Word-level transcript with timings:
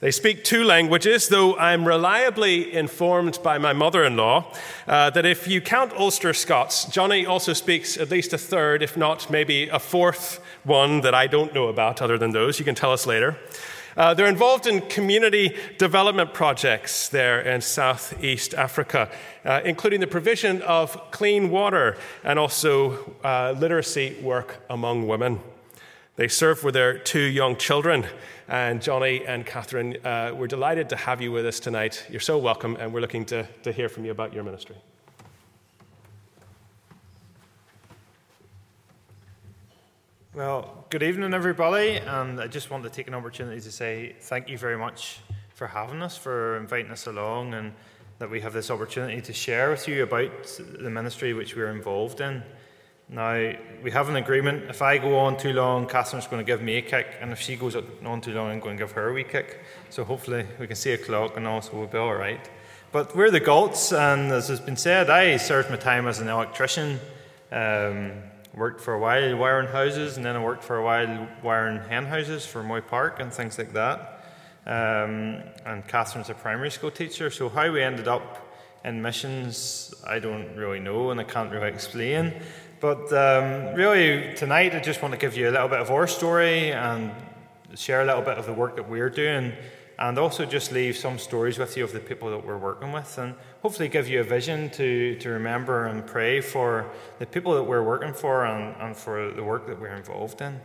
They 0.00 0.12
speak 0.12 0.44
two 0.44 0.62
languages, 0.62 1.28
though 1.28 1.56
I'm 1.56 1.84
reliably 1.84 2.72
informed 2.72 3.40
by 3.42 3.58
my 3.58 3.72
mother 3.72 4.04
in 4.04 4.16
law 4.16 4.52
uh, 4.86 5.10
that 5.10 5.26
if 5.26 5.48
you 5.48 5.60
count 5.60 5.92
Ulster 5.92 6.32
Scots, 6.32 6.84
Johnny 6.84 7.26
also 7.26 7.52
speaks 7.52 7.96
at 7.96 8.08
least 8.08 8.32
a 8.32 8.38
third, 8.38 8.80
if 8.80 8.96
not 8.96 9.28
maybe 9.28 9.68
a 9.68 9.80
fourth 9.80 10.40
one 10.62 11.00
that 11.00 11.14
I 11.14 11.26
don't 11.26 11.52
know 11.52 11.66
about 11.66 12.00
other 12.00 12.16
than 12.16 12.30
those. 12.30 12.60
You 12.60 12.64
can 12.64 12.76
tell 12.76 12.92
us 12.92 13.08
later. 13.08 13.36
Uh, 13.96 14.14
they're 14.14 14.28
involved 14.28 14.68
in 14.68 14.82
community 14.82 15.56
development 15.78 16.32
projects 16.32 17.08
there 17.08 17.40
in 17.40 17.60
southeast 17.60 18.54
Africa, 18.54 19.10
uh, 19.44 19.62
including 19.64 19.98
the 19.98 20.06
provision 20.06 20.62
of 20.62 21.10
clean 21.10 21.50
water 21.50 21.96
and 22.22 22.38
also 22.38 23.16
uh, 23.24 23.52
literacy 23.58 24.16
work 24.22 24.62
among 24.70 25.08
women. 25.08 25.40
They 26.18 26.26
serve 26.26 26.64
with 26.64 26.74
their 26.74 26.98
two 26.98 27.22
young 27.22 27.54
children. 27.54 28.04
And 28.48 28.82
Johnny 28.82 29.24
and 29.24 29.46
Catherine, 29.46 30.04
uh, 30.04 30.32
we're 30.34 30.48
delighted 30.48 30.88
to 30.88 30.96
have 30.96 31.20
you 31.20 31.30
with 31.30 31.46
us 31.46 31.60
tonight. 31.60 32.04
You're 32.10 32.18
so 32.18 32.38
welcome, 32.38 32.74
and 32.80 32.92
we're 32.92 33.00
looking 33.00 33.24
to, 33.26 33.46
to 33.62 33.70
hear 33.70 33.88
from 33.88 34.04
you 34.04 34.10
about 34.10 34.34
your 34.34 34.42
ministry. 34.42 34.74
Well, 40.34 40.86
good 40.90 41.04
evening, 41.04 41.34
everybody. 41.34 41.98
And 41.98 42.40
I 42.40 42.48
just 42.48 42.68
want 42.68 42.82
to 42.82 42.90
take 42.90 43.06
an 43.06 43.14
opportunity 43.14 43.60
to 43.60 43.70
say 43.70 44.16
thank 44.18 44.48
you 44.48 44.58
very 44.58 44.76
much 44.76 45.20
for 45.54 45.68
having 45.68 46.02
us, 46.02 46.16
for 46.16 46.56
inviting 46.56 46.90
us 46.90 47.06
along, 47.06 47.54
and 47.54 47.72
that 48.18 48.28
we 48.28 48.40
have 48.40 48.52
this 48.52 48.72
opportunity 48.72 49.20
to 49.20 49.32
share 49.32 49.70
with 49.70 49.86
you 49.86 50.02
about 50.02 50.60
the 50.80 50.90
ministry 50.90 51.32
which 51.32 51.54
we're 51.54 51.70
involved 51.70 52.20
in. 52.20 52.42
Now, 53.10 53.52
we 53.82 53.90
have 53.90 54.10
an 54.10 54.16
agreement. 54.16 54.64
If 54.68 54.82
I 54.82 54.98
go 54.98 55.18
on 55.18 55.38
too 55.38 55.54
long, 55.54 55.86
Catherine's 55.86 56.26
going 56.26 56.44
to 56.44 56.44
give 56.44 56.60
me 56.60 56.76
a 56.76 56.82
kick, 56.82 57.06
and 57.22 57.32
if 57.32 57.40
she 57.40 57.56
goes 57.56 57.74
on 57.74 58.20
too 58.20 58.34
long, 58.34 58.50
I'm 58.50 58.60
going 58.60 58.76
to 58.76 58.84
give 58.84 58.92
her 58.92 59.08
a 59.08 59.14
wee 59.14 59.24
kick. 59.24 59.60
So 59.88 60.04
hopefully 60.04 60.46
we 60.60 60.66
can 60.66 60.76
see 60.76 60.92
a 60.92 60.98
clock 60.98 61.36
and 61.36 61.46
also 61.46 61.74
we'll 61.74 61.86
be 61.86 61.96
all 61.96 62.14
right. 62.14 62.50
But 62.92 63.16
we're 63.16 63.30
the 63.30 63.40
Galts, 63.40 63.92
and 63.92 64.30
as 64.30 64.48
has 64.48 64.60
been 64.60 64.76
said, 64.76 65.08
I 65.08 65.38
served 65.38 65.70
my 65.70 65.76
time 65.76 66.06
as 66.06 66.20
an 66.20 66.28
electrician. 66.28 67.00
Um, 67.50 68.12
worked 68.54 68.82
for 68.82 68.92
a 68.92 68.98
while 68.98 69.36
wiring 69.38 69.68
houses, 69.68 70.16
and 70.16 70.26
then 70.26 70.36
I 70.36 70.42
worked 70.42 70.64
for 70.64 70.76
a 70.76 70.84
while 70.84 71.28
wiring 71.42 71.80
hen 71.88 72.04
houses 72.04 72.44
for 72.44 72.62
Moy 72.62 72.82
Park 72.82 73.20
and 73.20 73.32
things 73.32 73.56
like 73.56 73.72
that. 73.72 74.24
Um, 74.66 75.42
and 75.64 75.86
Catherine's 75.88 76.28
a 76.28 76.34
primary 76.34 76.70
school 76.70 76.90
teacher, 76.90 77.30
so 77.30 77.48
how 77.48 77.72
we 77.72 77.82
ended 77.82 78.06
up 78.06 78.52
in 78.84 79.00
missions, 79.02 79.94
I 80.06 80.18
don't 80.18 80.54
really 80.56 80.80
know, 80.80 81.10
and 81.10 81.20
I 81.20 81.24
can't 81.24 81.50
really 81.50 81.68
explain. 81.68 82.34
But 82.80 83.12
um, 83.12 83.74
really, 83.74 84.34
tonight 84.36 84.72
I 84.72 84.78
just 84.78 85.02
want 85.02 85.12
to 85.12 85.18
give 85.18 85.36
you 85.36 85.48
a 85.48 85.50
little 85.50 85.66
bit 85.66 85.80
of 85.80 85.90
our 85.90 86.06
story 86.06 86.70
and 86.70 87.10
share 87.74 88.02
a 88.02 88.04
little 88.04 88.22
bit 88.22 88.38
of 88.38 88.46
the 88.46 88.52
work 88.52 88.76
that 88.76 88.88
we're 88.88 89.10
doing, 89.10 89.52
and 89.98 90.16
also 90.16 90.46
just 90.46 90.70
leave 90.70 90.96
some 90.96 91.18
stories 91.18 91.58
with 91.58 91.76
you 91.76 91.82
of 91.82 91.92
the 91.92 91.98
people 91.98 92.30
that 92.30 92.46
we're 92.46 92.56
working 92.56 92.92
with, 92.92 93.18
and 93.18 93.34
hopefully 93.62 93.88
give 93.88 94.06
you 94.06 94.20
a 94.20 94.22
vision 94.22 94.70
to, 94.70 95.16
to 95.16 95.28
remember 95.28 95.86
and 95.86 96.06
pray 96.06 96.40
for 96.40 96.88
the 97.18 97.26
people 97.26 97.52
that 97.54 97.64
we're 97.64 97.82
working 97.82 98.14
for 98.14 98.46
and, 98.46 98.76
and 98.80 98.96
for 98.96 99.32
the 99.32 99.42
work 99.42 99.66
that 99.66 99.80
we're 99.80 99.96
involved 99.96 100.40
in. 100.40 100.60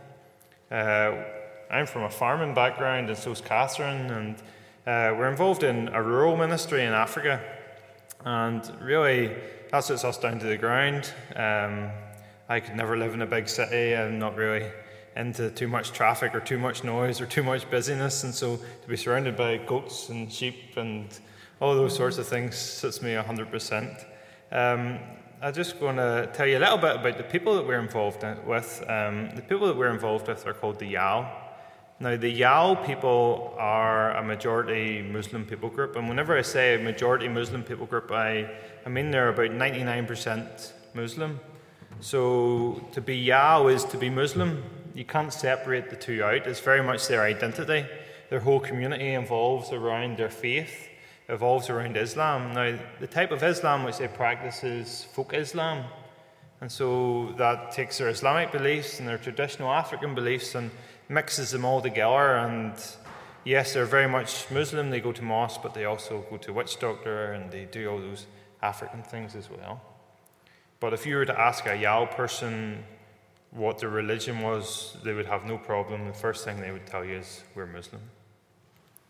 Uh, 0.70 1.24
I'm 1.68 1.86
from 1.86 2.04
a 2.04 2.10
farming 2.10 2.54
background, 2.54 3.08
and 3.08 3.18
so 3.18 3.32
is 3.32 3.40
Catherine, 3.40 4.10
and 4.12 4.36
uh, 4.86 5.16
we're 5.18 5.30
involved 5.30 5.64
in 5.64 5.88
a 5.88 6.00
rural 6.00 6.36
ministry 6.36 6.84
in 6.84 6.92
Africa. 6.92 7.42
And 8.24 8.70
really, 8.80 9.34
that's 9.72 9.90
what's 9.90 10.04
us 10.04 10.16
down 10.16 10.38
to 10.38 10.46
the 10.46 10.56
ground. 10.56 11.12
Um, 11.34 11.90
I 12.48 12.60
could 12.60 12.76
never 12.76 12.96
live 12.96 13.14
in 13.14 13.22
a 13.22 13.26
big 13.26 13.48
city. 13.48 13.96
I'm 13.96 14.18
not 14.18 14.36
really 14.36 14.70
into 15.16 15.50
too 15.50 15.68
much 15.68 15.92
traffic 15.92 16.34
or 16.34 16.40
too 16.40 16.58
much 16.58 16.84
noise 16.84 17.20
or 17.20 17.26
too 17.26 17.42
much 17.42 17.70
busyness. 17.70 18.24
And 18.24 18.34
so 18.34 18.56
to 18.56 18.88
be 18.88 18.96
surrounded 18.96 19.36
by 19.36 19.56
goats 19.58 20.10
and 20.10 20.30
sheep 20.30 20.76
and 20.76 21.08
all 21.60 21.74
those 21.74 21.96
sorts 21.96 22.18
of 22.18 22.26
things 22.26 22.56
suits 22.56 23.00
me 23.00 23.14
100%. 23.14 24.04
Um, 24.52 24.98
I'm 25.40 25.54
just 25.54 25.80
going 25.80 25.96
to 25.96 26.30
tell 26.34 26.46
you 26.46 26.58
a 26.58 26.60
little 26.60 26.76
bit 26.76 26.96
about 26.96 27.16
the 27.16 27.24
people 27.24 27.54
that 27.56 27.66
we're 27.66 27.80
involved 27.80 28.24
with. 28.46 28.84
Um, 28.88 29.30
the 29.34 29.42
people 29.42 29.66
that 29.68 29.76
we're 29.76 29.92
involved 29.92 30.28
with 30.28 30.46
are 30.46 30.54
called 30.54 30.78
the 30.78 30.86
Yao. 30.86 31.40
Now, 32.00 32.16
the 32.16 32.28
Yao 32.28 32.74
people 32.74 33.54
are 33.58 34.16
a 34.16 34.22
majority 34.22 35.00
Muslim 35.00 35.46
people 35.46 35.70
group, 35.70 35.96
and 35.96 36.08
whenever 36.08 36.36
I 36.36 36.42
say 36.42 36.74
a 36.74 36.78
majority 36.82 37.28
Muslim 37.28 37.62
people 37.62 37.86
group, 37.86 38.10
I, 38.10 38.50
I 38.84 38.88
mean 38.88 39.10
they're 39.10 39.28
about 39.28 39.50
99% 39.50 40.72
Muslim. 40.94 41.38
So 42.00 42.84
to 42.92 43.00
be 43.00 43.16
Yao 43.16 43.68
is 43.68 43.84
to 43.86 43.96
be 43.96 44.10
Muslim. 44.10 44.62
You 44.94 45.04
can't 45.04 45.32
separate 45.32 45.90
the 45.90 45.96
two 45.96 46.22
out. 46.22 46.46
It's 46.46 46.60
very 46.60 46.82
much 46.82 47.08
their 47.08 47.22
identity. 47.22 47.86
Their 48.30 48.40
whole 48.40 48.60
community 48.60 49.14
involves 49.14 49.72
around 49.72 50.16
their 50.16 50.30
faith, 50.30 50.88
evolves 51.28 51.70
around 51.70 51.96
Islam. 51.96 52.54
Now, 52.54 52.78
the 53.00 53.06
type 53.06 53.30
of 53.30 53.42
Islam 53.42 53.84
which 53.84 53.98
they 53.98 54.08
practice 54.08 54.62
is 54.64 55.04
folk 55.12 55.34
Islam. 55.34 55.84
And 56.60 56.70
so 56.70 57.34
that 57.36 57.72
takes 57.72 57.98
their 57.98 58.08
Islamic 58.08 58.52
beliefs 58.52 58.98
and 58.98 59.08
their 59.08 59.18
traditional 59.18 59.72
African 59.72 60.14
beliefs 60.14 60.54
and 60.54 60.70
mixes 61.08 61.50
them 61.50 61.64
all 61.64 61.82
together. 61.82 62.36
And 62.36 62.74
yes, 63.44 63.74
they're 63.74 63.84
very 63.84 64.08
much 64.08 64.50
Muslim. 64.50 64.90
They 64.90 65.00
go 65.00 65.12
to 65.12 65.22
mosque, 65.22 65.60
but 65.62 65.74
they 65.74 65.84
also 65.84 66.24
go 66.30 66.36
to 66.38 66.52
witch 66.52 66.78
doctor 66.78 67.32
and 67.32 67.50
they 67.50 67.64
do 67.64 67.90
all 67.90 67.98
those 67.98 68.26
African 68.62 69.02
things 69.02 69.34
as 69.34 69.50
well. 69.50 69.80
But 70.84 70.92
if 70.92 71.06
you 71.06 71.16
were 71.16 71.24
to 71.24 71.40
ask 71.40 71.64
a 71.64 71.74
Yao 71.74 72.04
person 72.04 72.84
what 73.52 73.78
their 73.78 73.88
religion 73.88 74.42
was, 74.42 74.94
they 75.02 75.14
would 75.14 75.24
have 75.24 75.46
no 75.46 75.56
problem. 75.56 76.06
The 76.06 76.12
first 76.12 76.44
thing 76.44 76.60
they 76.60 76.72
would 76.72 76.86
tell 76.86 77.02
you 77.02 77.16
is, 77.16 77.42
We're 77.54 77.64
Muslim. 77.64 78.02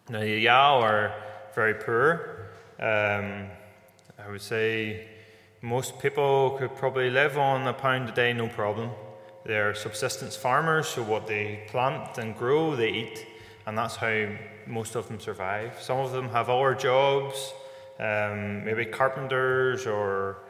Now, 0.09 0.21
the 0.21 0.39
Yao 0.39 0.81
are 0.83 1.12
very 1.53 1.75
poor. 1.75 2.47
Um, 2.79 3.49
I 4.25 4.31
would 4.31 4.41
say 4.41 5.09
most 5.62 5.99
people 5.99 6.51
could 6.61 6.77
probably 6.77 7.11
live 7.11 7.39
on 7.39 7.67
a 7.67 7.73
pound 7.73 8.09
a 8.09 8.12
day, 8.12 8.33
no 8.33 8.47
problem. 8.47 8.91
They're 9.45 9.75
subsistence 9.75 10.37
farmers, 10.37 10.87
so 10.87 11.03
what 11.03 11.27
they 11.27 11.65
plant 11.67 12.19
and 12.19 12.37
grow, 12.37 12.77
they 12.77 12.91
eat, 12.91 13.27
and 13.67 13.77
that's 13.77 13.97
how 13.97 14.29
most 14.69 14.95
of 14.95 15.09
them 15.09 15.19
survive. 15.19 15.83
Some 15.83 15.99
of 15.99 16.12
them 16.12 16.29
have 16.29 16.49
other 16.49 16.77
jobs, 16.77 17.53
um, 17.99 18.65
maybe 18.65 18.85
carpenters 18.85 19.89
or 19.89 20.44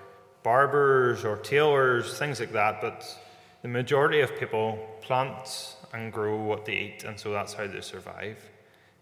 barbers 0.44 1.24
or 1.24 1.38
tailors, 1.38 2.16
things 2.16 2.38
like 2.38 2.52
that, 2.52 2.80
but 2.80 3.04
the 3.62 3.68
majority 3.68 4.20
of 4.20 4.38
people 4.38 4.78
plant 5.00 5.76
and 5.92 6.12
grow 6.12 6.36
what 6.36 6.64
they 6.66 6.74
eat, 6.74 7.04
and 7.04 7.18
so 7.18 7.32
that's 7.32 7.54
how 7.54 7.66
they 7.66 7.80
survive. 7.80 8.36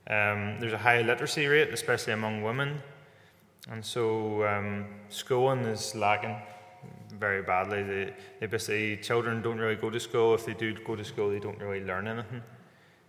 Um, 0.09 0.59
there's 0.61 0.73
a 0.73 0.79
high 0.79 1.03
literacy 1.03 1.47
rate, 1.47 1.69
especially 1.71 2.13
among 2.13 2.43
women, 2.43 2.81
and 3.71 3.85
so 3.85 4.47
um, 4.47 4.87
schooling 5.09 5.65
is 5.65 5.95
lacking 5.95 6.37
very 7.19 7.43
badly. 7.43 7.83
They, 7.83 8.15
they 8.41 8.47
basically, 8.47 8.97
children 8.99 9.43
don't 9.43 9.59
really 9.59 9.77
go 9.77 9.91
to 9.91 10.01
school. 10.01 10.35
If 10.35 10.47
they 10.47 10.55
do 10.55 10.75
go 10.85 10.97
to 10.97 11.05
school, 11.05 11.31
they 11.31 11.41
don't 11.41 11.61
really 11.61 11.85
learn 11.85 12.07
anything. 12.09 12.43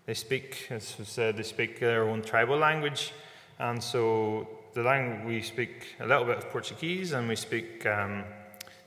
They 0.05 0.13
speak, 0.15 0.67
as 0.69 0.95
I 0.99 1.03
said, 1.03 1.37
they 1.37 1.43
speak 1.43 1.79
their 1.79 2.09
own 2.09 2.23
tribal 2.23 2.57
language, 2.57 3.13
and 3.59 3.81
so 3.81 4.47
the 4.73 4.81
language 4.81 5.25
we 5.25 5.41
speak 5.41 5.95
a 5.99 6.07
little 6.07 6.25
bit 6.25 6.37
of 6.37 6.49
Portuguese 6.49 7.11
and 7.11 7.27
we 7.27 7.35
speak 7.35 7.85
um, 7.85 8.23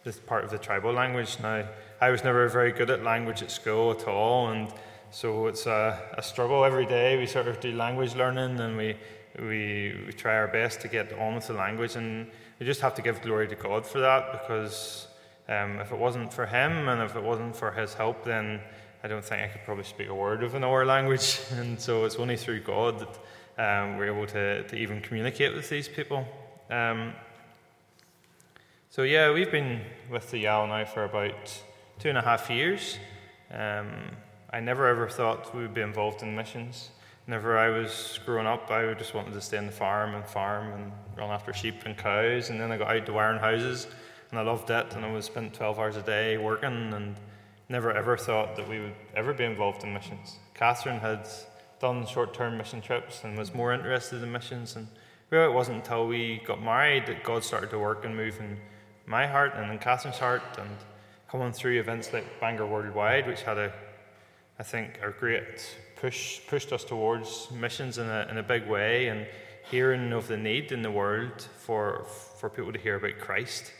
this 0.02 0.18
part 0.18 0.44
of 0.44 0.50
the 0.50 0.58
tribal 0.58 0.92
language. 0.92 1.36
Now, 1.40 1.64
I 2.00 2.10
was 2.10 2.24
never 2.24 2.48
very 2.48 2.72
good 2.72 2.90
at 2.90 3.04
language 3.04 3.42
at 3.42 3.50
school 3.50 3.92
at 3.92 4.06
all, 4.06 4.48
and 4.48 4.72
so 5.10 5.46
it's 5.46 5.66
a, 5.66 6.00
a 6.18 6.22
struggle 6.22 6.64
every 6.64 6.86
day. 6.86 7.16
We 7.16 7.26
sort 7.26 7.46
of 7.48 7.60
do 7.60 7.72
language 7.72 8.14
learning 8.16 8.58
and 8.60 8.76
we, 8.76 8.96
we, 9.38 10.04
we 10.06 10.12
try 10.12 10.34
our 10.34 10.48
best 10.48 10.80
to 10.80 10.88
get 10.88 11.12
on 11.12 11.36
with 11.36 11.46
the 11.46 11.54
language, 11.54 11.94
and 11.94 12.26
we 12.58 12.66
just 12.66 12.80
have 12.80 12.94
to 12.94 13.02
give 13.02 13.22
glory 13.22 13.46
to 13.48 13.54
God 13.54 13.86
for 13.86 14.00
that 14.00 14.32
because 14.32 15.06
um, 15.48 15.78
if 15.78 15.92
it 15.92 15.98
wasn't 15.98 16.32
for 16.32 16.46
Him 16.46 16.88
and 16.88 17.00
if 17.00 17.14
it 17.14 17.22
wasn't 17.22 17.54
for 17.54 17.70
His 17.70 17.94
help, 17.94 18.24
then 18.24 18.60
I 19.04 19.08
don't 19.08 19.24
think 19.24 19.42
I 19.42 19.48
could 19.48 19.64
probably 19.64 19.84
speak 19.84 20.08
a 20.08 20.14
word 20.14 20.42
of 20.42 20.54
another 20.56 20.84
language. 20.84 21.38
And 21.52 21.80
so 21.80 22.04
it's 22.04 22.16
only 22.16 22.36
through 22.36 22.60
God 22.62 22.98
that 22.98 23.18
um, 23.58 23.96
we're 23.96 24.14
able 24.14 24.26
to, 24.26 24.62
to 24.68 24.76
even 24.76 25.00
communicate 25.00 25.54
with 25.54 25.68
these 25.68 25.88
people. 25.88 26.26
Um, 26.70 27.12
So, 28.90 29.02
yeah, 29.02 29.30
we've 29.30 29.50
been 29.50 29.82
with 30.10 30.30
the 30.30 30.38
Yao 30.38 30.64
now 30.64 30.84
for 30.86 31.04
about 31.04 31.62
two 31.98 32.08
and 32.08 32.16
a 32.16 32.22
half 32.22 32.48
years. 32.48 32.98
Um, 33.50 33.92
I 34.50 34.60
never 34.60 34.86
ever 34.86 35.08
thought 35.08 35.54
we 35.54 35.62
would 35.62 35.74
be 35.74 35.82
involved 35.82 36.22
in 36.22 36.34
missions. 36.34 36.90
Whenever 37.26 37.58
I 37.58 37.68
was 37.68 38.20
growing 38.24 38.46
up, 38.46 38.70
I 38.70 38.94
just 38.94 39.12
wanted 39.12 39.34
to 39.34 39.40
stay 39.40 39.58
on 39.58 39.66
the 39.66 39.72
farm 39.72 40.14
and 40.14 40.24
farm 40.24 40.72
and 40.72 40.92
run 41.16 41.30
after 41.30 41.52
sheep 41.52 41.84
and 41.84 41.96
cows. 41.96 42.48
And 42.50 42.58
then 42.60 42.72
I 42.72 42.78
got 42.78 42.94
out 42.94 43.04
to 43.06 43.12
wiring 43.12 43.40
houses, 43.40 43.86
and 44.30 44.38
I 44.38 44.42
loved 44.42 44.70
it. 44.70 44.94
And 44.94 45.04
I 45.04 45.12
was 45.12 45.24
spent 45.26 45.52
12 45.52 45.78
hours 45.78 45.96
a 45.96 46.02
day 46.02 46.38
working, 46.38 46.92
and 46.94 47.16
never 47.68 47.92
ever 47.92 48.16
thought 48.16 48.56
that 48.56 48.68
we 48.68 48.80
would 48.80 48.94
ever 49.14 49.34
be 49.34 49.44
involved 49.44 49.82
in 49.82 49.92
missions. 49.92 50.38
Catherine 50.54 51.00
had 51.00 51.28
done 51.86 52.06
short-term 52.06 52.58
mission 52.58 52.80
trips 52.80 53.22
and 53.22 53.38
was 53.38 53.54
more 53.54 53.72
interested 53.72 54.22
in 54.22 54.32
missions. 54.32 54.74
And 54.76 54.88
really, 55.30 55.50
it 55.50 55.54
wasn't 55.54 55.78
until 55.78 56.06
we 56.08 56.42
got 56.44 56.60
married 56.60 57.06
that 57.06 57.22
God 57.22 57.44
started 57.44 57.70
to 57.70 57.78
work 57.78 58.04
and 58.04 58.16
move 58.16 58.40
in 58.40 58.58
my 59.06 59.24
heart 59.26 59.52
and 59.54 59.70
in 59.70 59.78
Catherine's 59.78 60.18
heart, 60.18 60.42
and 60.58 60.70
coming 61.30 61.52
through 61.52 61.78
events 61.78 62.12
like 62.12 62.40
Bangor 62.40 62.66
Worldwide, 62.66 63.26
which 63.28 63.42
had 63.42 63.58
a, 63.58 63.72
I 64.58 64.64
think, 64.64 64.98
a 65.00 65.10
great 65.10 65.76
push 65.94 66.40
pushed 66.48 66.72
us 66.72 66.84
towards 66.84 67.48
missions 67.52 67.98
in 67.98 68.08
a 68.08 68.26
in 68.30 68.38
a 68.38 68.42
big 68.42 68.66
way, 68.66 69.08
and 69.08 69.26
hearing 69.70 70.12
of 70.12 70.26
the 70.26 70.36
need 70.36 70.72
in 70.72 70.82
the 70.82 70.90
world 70.90 71.38
for 71.66 72.04
for 72.38 72.48
people 72.50 72.72
to 72.72 72.80
hear 72.80 72.96
about 72.96 73.18
Christ. 73.20 73.72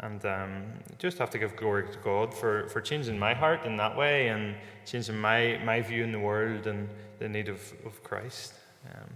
And 0.00 0.24
um, 0.26 0.64
just 0.98 1.18
have 1.18 1.30
to 1.30 1.38
give 1.38 1.54
glory 1.56 1.86
to 1.90 1.98
God 1.98 2.34
for, 2.34 2.68
for 2.68 2.80
changing 2.80 3.18
my 3.18 3.32
heart 3.32 3.64
in 3.64 3.76
that 3.76 3.96
way 3.96 4.28
and 4.28 4.56
changing 4.84 5.16
my, 5.18 5.60
my 5.64 5.80
view 5.80 6.02
in 6.02 6.10
the 6.10 6.18
world 6.18 6.66
and 6.66 6.88
the 7.20 7.28
need 7.28 7.48
of, 7.48 7.60
of 7.86 8.02
Christ. 8.02 8.54
Um. 8.86 9.10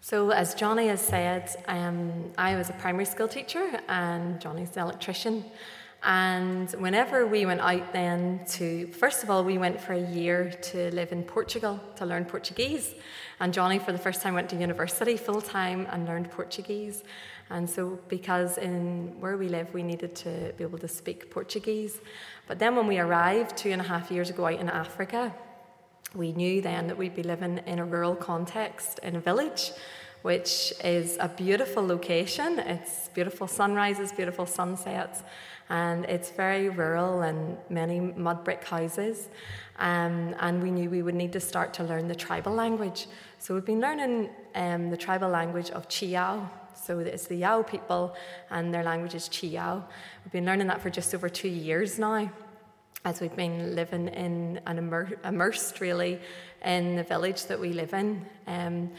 So, 0.00 0.30
as 0.30 0.54
Johnny 0.54 0.88
has 0.88 1.00
said, 1.02 1.62
um, 1.68 2.30
I 2.38 2.56
was 2.56 2.70
a 2.70 2.72
primary 2.74 3.04
school 3.04 3.28
teacher 3.28 3.80
and 3.88 4.40
Johnny's 4.40 4.70
the 4.70 4.80
electrician. 4.80 5.44
And 6.02 6.70
whenever 6.72 7.26
we 7.26 7.44
went 7.44 7.60
out 7.60 7.92
then 7.92 8.40
to, 8.50 8.86
first 8.88 9.24
of 9.24 9.30
all, 9.30 9.42
we 9.42 9.58
went 9.58 9.80
for 9.80 9.94
a 9.94 10.10
year 10.10 10.50
to 10.62 10.94
live 10.94 11.10
in 11.10 11.24
Portugal 11.24 11.80
to 11.96 12.06
learn 12.06 12.24
Portuguese. 12.24 12.94
And 13.40 13.52
Johnny, 13.52 13.78
for 13.80 13.90
the 13.90 13.98
first 13.98 14.22
time, 14.22 14.34
went 14.34 14.48
to 14.50 14.56
university 14.56 15.16
full 15.16 15.40
time 15.40 15.88
and 15.90 16.06
learned 16.06 16.30
Portuguese. 16.30 17.02
And 17.50 17.68
so, 17.68 17.98
because 18.08 18.58
in 18.58 19.18
where 19.20 19.36
we 19.36 19.48
live, 19.48 19.72
we 19.74 19.82
needed 19.82 20.14
to 20.16 20.52
be 20.56 20.62
able 20.62 20.78
to 20.78 20.88
speak 20.88 21.30
Portuguese. 21.30 22.00
But 22.46 22.58
then, 22.58 22.76
when 22.76 22.86
we 22.86 22.98
arrived 22.98 23.56
two 23.56 23.70
and 23.70 23.80
a 23.80 23.84
half 23.84 24.10
years 24.10 24.30
ago 24.30 24.46
out 24.46 24.60
in 24.60 24.68
Africa, 24.68 25.34
we 26.14 26.32
knew 26.32 26.60
then 26.62 26.86
that 26.86 26.96
we'd 26.96 27.14
be 27.14 27.22
living 27.22 27.60
in 27.66 27.78
a 27.78 27.84
rural 27.84 28.14
context 28.14 29.00
in 29.02 29.16
a 29.16 29.20
village, 29.20 29.72
which 30.22 30.72
is 30.84 31.16
a 31.20 31.28
beautiful 31.28 31.86
location. 31.86 32.58
It's 32.60 33.08
beautiful 33.08 33.46
sunrises, 33.46 34.12
beautiful 34.12 34.46
sunsets, 34.46 35.22
and 35.68 36.04
it's 36.06 36.30
very 36.30 36.68
rural 36.68 37.22
and 37.22 37.56
many 37.68 38.00
mud 38.00 38.44
brick 38.44 38.64
houses. 38.64 39.28
Um, 39.78 40.34
and 40.40 40.62
we 40.62 40.70
knew 40.70 40.90
we 40.90 41.02
would 41.02 41.14
need 41.14 41.32
to 41.34 41.40
start 41.40 41.74
to 41.74 41.84
learn 41.84 42.08
the 42.08 42.14
tribal 42.14 42.52
language. 42.52 43.06
So 43.38 43.54
we've 43.54 43.64
been 43.64 43.80
learning 43.80 44.30
um, 44.54 44.90
the 44.90 44.96
tribal 44.96 45.28
language 45.28 45.70
of 45.70 45.88
Chiyao, 45.88 46.48
so 46.74 46.98
it's 46.98 47.26
the 47.26 47.36
Yao 47.36 47.62
people, 47.62 48.16
and 48.50 48.72
their 48.72 48.82
language 48.82 49.14
is 49.14 49.28
Chiyao. 49.28 49.84
We've 50.24 50.32
been 50.32 50.46
learning 50.46 50.66
that 50.68 50.80
for 50.80 50.90
just 50.90 51.14
over 51.14 51.28
two 51.28 51.48
years 51.48 51.98
now, 51.98 52.30
as 53.04 53.20
we've 53.20 53.36
been 53.36 53.74
living 53.76 54.08
in 54.08 54.60
and 54.66 54.78
immer- 54.78 55.18
immersed 55.24 55.80
really 55.80 56.20
in 56.64 56.96
the 56.96 57.04
village 57.04 57.46
that 57.46 57.60
we 57.60 57.72
live 57.72 57.94
in. 57.94 58.26
Um, 58.46 58.90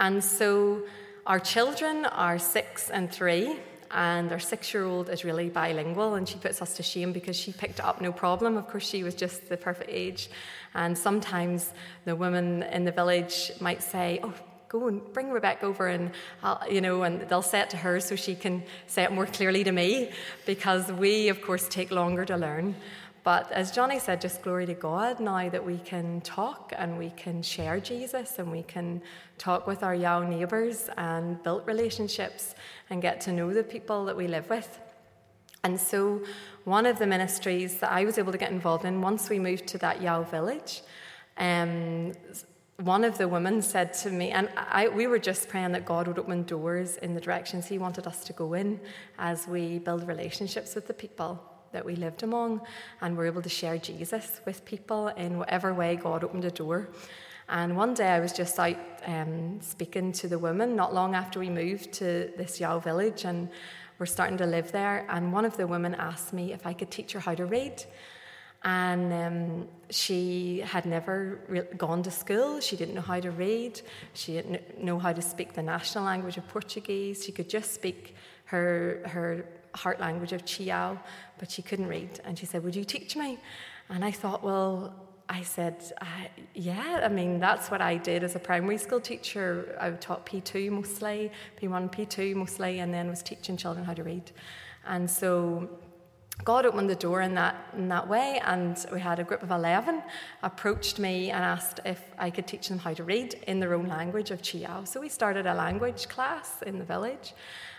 and 0.00 0.22
so 0.22 0.82
our 1.26 1.40
children 1.40 2.04
are 2.04 2.38
six 2.38 2.90
and 2.90 3.10
three, 3.10 3.56
and 3.90 4.32
our 4.32 4.38
six 4.38 4.72
year 4.72 4.84
old 4.84 5.08
is 5.08 5.24
really 5.24 5.48
bilingual, 5.48 6.14
and 6.14 6.28
she 6.28 6.36
puts 6.38 6.60
us 6.62 6.76
to 6.76 6.82
shame 6.82 7.12
because 7.12 7.36
she 7.36 7.52
picked 7.52 7.78
it 7.78 7.84
up 7.84 8.00
no 8.00 8.12
problem. 8.12 8.56
Of 8.56 8.68
course, 8.68 8.88
she 8.88 9.02
was 9.02 9.14
just 9.14 9.48
the 9.48 9.56
perfect 9.56 9.90
age. 9.90 10.28
And 10.74 10.96
sometimes 10.96 11.72
the 12.04 12.14
women 12.16 12.62
in 12.64 12.84
the 12.84 12.92
village 12.92 13.52
might 13.60 13.82
say, 13.82 14.20
Oh, 14.22 14.34
go 14.68 14.88
and 14.88 15.00
bring 15.12 15.30
Rebecca 15.30 15.66
over 15.66 15.86
and, 15.86 16.10
I'll, 16.42 16.60
you 16.70 16.80
know, 16.80 17.02
and 17.02 17.22
they'll 17.28 17.42
say 17.42 17.60
it 17.60 17.70
to 17.70 17.76
her 17.76 18.00
so 18.00 18.16
she 18.16 18.34
can 18.34 18.62
say 18.86 19.04
it 19.04 19.12
more 19.12 19.26
clearly 19.26 19.64
to 19.64 19.72
me 19.72 20.10
because 20.44 20.90
we, 20.90 21.28
of 21.28 21.40
course, 21.40 21.68
take 21.68 21.90
longer 21.90 22.24
to 22.24 22.36
learn. 22.36 22.74
But 23.26 23.50
as 23.50 23.72
Johnny 23.72 23.98
said, 23.98 24.20
just 24.20 24.40
glory 24.42 24.66
to 24.66 24.74
God 24.74 25.18
now 25.18 25.48
that 25.48 25.66
we 25.66 25.78
can 25.78 26.20
talk 26.20 26.72
and 26.76 26.96
we 26.96 27.10
can 27.10 27.42
share 27.42 27.80
Jesus 27.80 28.38
and 28.38 28.52
we 28.52 28.62
can 28.62 29.02
talk 29.36 29.66
with 29.66 29.82
our 29.82 29.96
young 29.96 30.30
neighbours 30.30 30.88
and 30.96 31.42
build 31.42 31.66
relationships 31.66 32.54
and 32.88 33.02
get 33.02 33.20
to 33.22 33.32
know 33.32 33.52
the 33.52 33.64
people 33.64 34.04
that 34.04 34.16
we 34.16 34.28
live 34.28 34.48
with. 34.48 34.78
And 35.64 35.80
so, 35.80 36.22
one 36.62 36.86
of 36.86 37.00
the 37.00 37.06
ministries 37.08 37.78
that 37.78 37.90
I 37.90 38.04
was 38.04 38.16
able 38.16 38.30
to 38.30 38.38
get 38.38 38.52
involved 38.52 38.84
in 38.84 39.00
once 39.00 39.28
we 39.28 39.40
moved 39.40 39.66
to 39.72 39.78
that 39.78 40.00
Yao 40.00 40.22
village, 40.22 40.82
um, 41.36 42.12
one 42.76 43.02
of 43.02 43.18
the 43.18 43.26
women 43.26 43.60
said 43.60 43.92
to 44.04 44.10
me, 44.12 44.30
and 44.30 44.48
I, 44.56 44.86
we 44.86 45.08
were 45.08 45.18
just 45.18 45.48
praying 45.48 45.72
that 45.72 45.84
God 45.84 46.06
would 46.06 46.20
open 46.20 46.44
doors 46.44 46.96
in 46.98 47.14
the 47.14 47.20
directions 47.20 47.66
He 47.66 47.78
wanted 47.78 48.06
us 48.06 48.22
to 48.26 48.32
go 48.32 48.54
in 48.54 48.78
as 49.18 49.48
we 49.48 49.80
build 49.80 50.06
relationships 50.06 50.76
with 50.76 50.86
the 50.86 50.94
people 50.94 51.55
that 51.76 51.84
we 51.84 51.94
lived 51.94 52.22
among, 52.22 52.62
and 53.02 53.16
we're 53.16 53.26
able 53.26 53.42
to 53.42 53.50
share 53.50 53.76
Jesus 53.76 54.40
with 54.46 54.64
people 54.64 55.08
in 55.08 55.38
whatever 55.38 55.74
way 55.74 55.96
God 55.96 56.24
opened 56.24 56.46
a 56.46 56.50
door. 56.50 56.88
And 57.50 57.76
one 57.76 57.92
day 57.92 58.08
I 58.08 58.18
was 58.18 58.32
just 58.32 58.58
out 58.58 58.78
um, 59.04 59.60
speaking 59.60 60.10
to 60.12 60.26
the 60.26 60.38
women 60.38 60.74
not 60.74 60.94
long 60.94 61.14
after 61.14 61.38
we 61.38 61.50
moved 61.50 61.92
to 62.00 62.32
this 62.38 62.58
Yao 62.60 62.78
village, 62.78 63.26
and 63.26 63.50
we're 63.98 64.06
starting 64.06 64.38
to 64.38 64.46
live 64.46 64.72
there. 64.72 65.06
And 65.10 65.34
one 65.34 65.44
of 65.44 65.58
the 65.58 65.66
women 65.66 65.94
asked 65.94 66.32
me 66.32 66.54
if 66.54 66.66
I 66.66 66.72
could 66.72 66.90
teach 66.90 67.12
her 67.12 67.20
how 67.20 67.34
to 67.34 67.44
read. 67.44 67.84
And 68.64 69.12
um, 69.12 69.68
she 69.90 70.60
had 70.60 70.86
never 70.86 71.40
re- 71.46 71.68
gone 71.76 72.02
to 72.04 72.10
school. 72.10 72.58
She 72.60 72.74
didn't 72.76 72.94
know 72.94 73.08
how 73.12 73.20
to 73.20 73.30
read. 73.30 73.82
She 74.14 74.32
didn't 74.32 74.82
know 74.82 74.98
how 74.98 75.12
to 75.12 75.22
speak 75.22 75.52
the 75.52 75.62
national 75.62 76.04
language 76.04 76.38
of 76.38 76.48
Portuguese. 76.48 77.22
She 77.24 77.32
could 77.32 77.50
just 77.50 77.74
speak 77.74 78.14
her, 78.46 79.02
her 79.06 79.44
heart 79.76 80.00
language 80.00 80.32
of 80.32 80.44
Chiyao, 80.44 80.98
but 81.38 81.50
she 81.50 81.62
couldn't 81.62 81.86
read. 81.86 82.20
And 82.24 82.38
she 82.38 82.46
said, 82.46 82.64
Would 82.64 82.76
you 82.76 82.84
teach 82.84 83.16
me? 83.16 83.38
And 83.88 84.04
I 84.04 84.10
thought, 84.10 84.42
Well, 84.42 84.94
I 85.28 85.42
said, 85.42 85.76
uh, 86.00 86.06
Yeah, 86.54 87.00
I 87.02 87.08
mean, 87.08 87.38
that's 87.38 87.70
what 87.70 87.80
I 87.80 87.96
did 87.96 88.24
as 88.24 88.36
a 88.36 88.38
primary 88.38 88.78
school 88.78 89.00
teacher. 89.00 89.76
I 89.80 89.90
taught 89.90 90.26
P2 90.26 90.70
mostly, 90.70 91.30
P1, 91.60 91.92
P2 91.94 92.34
mostly, 92.34 92.80
and 92.80 92.92
then 92.92 93.08
was 93.08 93.22
teaching 93.22 93.56
children 93.56 93.84
how 93.84 93.94
to 93.94 94.02
read. 94.02 94.30
And 94.86 95.10
so 95.10 95.68
God 96.44 96.66
opened 96.66 96.88
the 96.88 96.94
door 96.94 97.22
in 97.22 97.34
that, 97.34 97.56
in 97.76 97.88
that 97.88 98.06
way, 98.08 98.40
and 98.44 98.84
we 98.92 99.00
had 99.00 99.18
a 99.18 99.24
group 99.24 99.42
of 99.42 99.50
11 99.50 100.02
approached 100.42 100.98
me 100.98 101.30
and 101.30 101.42
asked 101.42 101.80
if 101.84 102.00
I 102.18 102.30
could 102.30 102.46
teach 102.46 102.68
them 102.68 102.78
how 102.78 102.94
to 102.94 103.02
read 103.02 103.34
in 103.46 103.58
their 103.58 103.74
own 103.74 103.88
language 103.88 104.30
of 104.30 104.42
Chiyao. 104.42 104.86
So 104.86 105.00
we 105.00 105.08
started 105.08 105.46
a 105.46 105.54
language 105.54 106.08
class 106.08 106.62
in 106.62 106.78
the 106.78 106.84
village. 106.84 107.34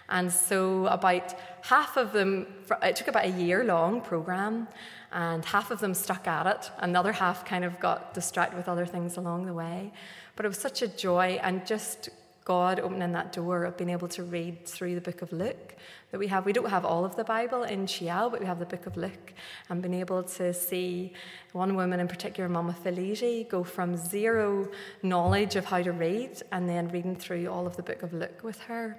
And 0.09 0.31
so 0.31 0.87
about 0.87 1.35
half 1.61 1.97
of 1.97 2.13
them, 2.13 2.47
it 2.81 2.95
took 2.95 3.07
about 3.07 3.25
a 3.25 3.31
year 3.31 3.63
long 3.63 4.01
program, 4.01 4.67
and 5.11 5.45
half 5.45 5.71
of 5.71 5.79
them 5.79 5.93
stuck 5.93 6.27
at 6.27 6.47
it. 6.47 6.71
Another 6.79 7.11
half 7.11 7.45
kind 7.45 7.63
of 7.63 7.79
got 7.79 8.13
distracted 8.13 8.57
with 8.57 8.67
other 8.67 8.85
things 8.85 9.17
along 9.17 9.45
the 9.45 9.53
way. 9.53 9.91
But 10.35 10.45
it 10.45 10.49
was 10.49 10.57
such 10.57 10.81
a 10.81 10.87
joy, 10.87 11.39
and 11.43 11.65
just 11.65 12.09
God 12.47 12.79
opening 12.79 13.11
that 13.11 13.33
door 13.33 13.65
of 13.65 13.75
being 13.75 13.89
able 13.89 14.07
to 14.07 14.23
read 14.23 14.65
through 14.65 14.95
the 14.95 15.01
book 15.01 15.21
of 15.21 15.33
Luke 15.33 15.75
that 16.11 16.17
we 16.17 16.27
have. 16.27 16.45
We 16.45 16.53
don't 16.53 16.69
have 16.69 16.85
all 16.85 17.03
of 17.03 17.17
the 17.17 17.25
Bible 17.25 17.63
in 17.63 17.87
Chiyao, 17.87 18.31
but 18.31 18.39
we 18.39 18.45
have 18.45 18.57
the 18.57 18.65
book 18.65 18.85
of 18.85 18.95
Luke 18.95 19.33
and 19.67 19.81
being 19.81 19.95
able 19.95 20.23
to 20.23 20.53
see 20.53 21.11
one 21.51 21.75
woman 21.75 21.99
in 21.99 22.07
particular, 22.07 22.47
Mama 22.47 22.73
Felici, 22.81 23.49
go 23.49 23.65
from 23.65 23.97
zero 23.97 24.69
knowledge 25.03 25.57
of 25.57 25.65
how 25.65 25.81
to 25.81 25.91
read 25.91 26.41
and 26.53 26.69
then 26.69 26.87
reading 26.87 27.17
through 27.17 27.47
all 27.47 27.67
of 27.67 27.75
the 27.75 27.83
book 27.83 28.01
of 28.01 28.13
Luke 28.13 28.39
with 28.43 28.61
her 28.61 28.97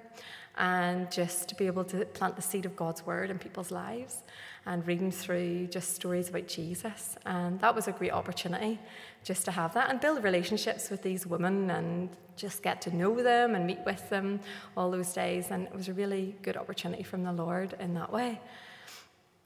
and 0.59 1.11
just 1.11 1.49
to 1.49 1.55
be 1.55 1.65
able 1.65 1.85
to 1.85 2.05
plant 2.05 2.35
the 2.35 2.43
seed 2.43 2.67
of 2.67 2.75
God's 2.75 3.03
word 3.03 3.31
in 3.31 3.39
people's 3.39 3.71
lives 3.71 4.21
and 4.65 4.85
reading 4.87 5.11
through 5.11 5.67
just 5.67 5.95
stories 5.95 6.29
about 6.29 6.47
Jesus. 6.47 7.15
And 7.25 7.59
that 7.61 7.73
was 7.73 7.87
a 7.87 7.91
great 7.91 8.11
opportunity 8.11 8.79
just 9.23 9.45
to 9.45 9.51
have 9.51 9.73
that 9.73 9.89
and 9.89 9.99
build 9.99 10.23
relationships 10.23 10.89
with 10.89 11.01
these 11.01 11.25
women 11.25 11.69
and 11.71 12.09
just 12.35 12.63
get 12.63 12.81
to 12.81 12.95
know 12.95 13.21
them 13.21 13.55
and 13.55 13.65
meet 13.65 13.79
with 13.85 14.09
them 14.09 14.39
all 14.77 14.91
those 14.91 15.11
days. 15.13 15.47
And 15.51 15.67
it 15.67 15.75
was 15.75 15.87
a 15.87 15.93
really 15.93 16.35
good 16.41 16.57
opportunity 16.57 17.03
from 17.03 17.23
the 17.23 17.33
Lord 17.33 17.75
in 17.79 17.93
that 17.95 18.11
way. 18.11 18.39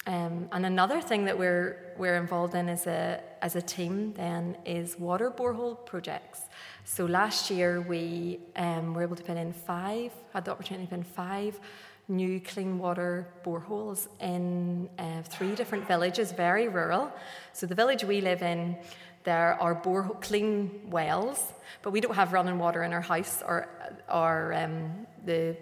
Um, 0.05 0.49
and 0.51 0.65
another 0.65 0.99
thing 0.99 1.25
that 1.25 1.39
we're 1.39 1.93
we're 1.97 2.17
involved 2.17 2.55
in 2.55 2.67
as 2.67 2.87
a 2.87 3.21
as 3.41 3.55
a 3.55 3.61
team 3.61 4.13
then 4.13 4.57
is 4.65 4.99
water 4.99 5.31
borehole 5.31 5.85
projects. 5.85 6.41
So 6.83 7.05
last 7.05 7.49
year 7.49 7.79
we 7.79 8.39
um, 8.57 8.93
were 8.93 9.03
able 9.03 9.15
to 9.15 9.23
put 9.23 9.37
in 9.37 9.53
five, 9.53 10.11
had 10.33 10.43
the 10.43 10.51
opportunity 10.51 10.87
to 10.87 10.89
put 10.89 10.99
in 10.99 11.03
five 11.05 11.57
new 12.07 12.39
clean 12.39 12.77
water 12.77 13.27
boreholes 13.45 14.07
in 14.19 14.89
uh, 14.99 15.21
three 15.23 15.55
different 15.55 15.87
villages, 15.87 16.31
very 16.31 16.67
rural. 16.67 17.11
So 17.53 17.65
the 17.65 17.75
village 17.75 18.03
we 18.03 18.21
live 18.21 18.41
in, 18.41 18.77
there 19.23 19.57
are 19.61 19.73
bore 19.73 20.17
clean 20.21 20.81
wells, 20.89 21.53
but 21.81 21.91
we 21.91 22.01
don't 22.01 22.15
have 22.15 22.33
running 22.33 22.59
water 22.59 22.83
in 22.83 22.93
our 22.93 23.01
house 23.01 23.41
or 23.45 23.69
or 24.09 24.53
um, 24.53 25.07
the 25.25 25.55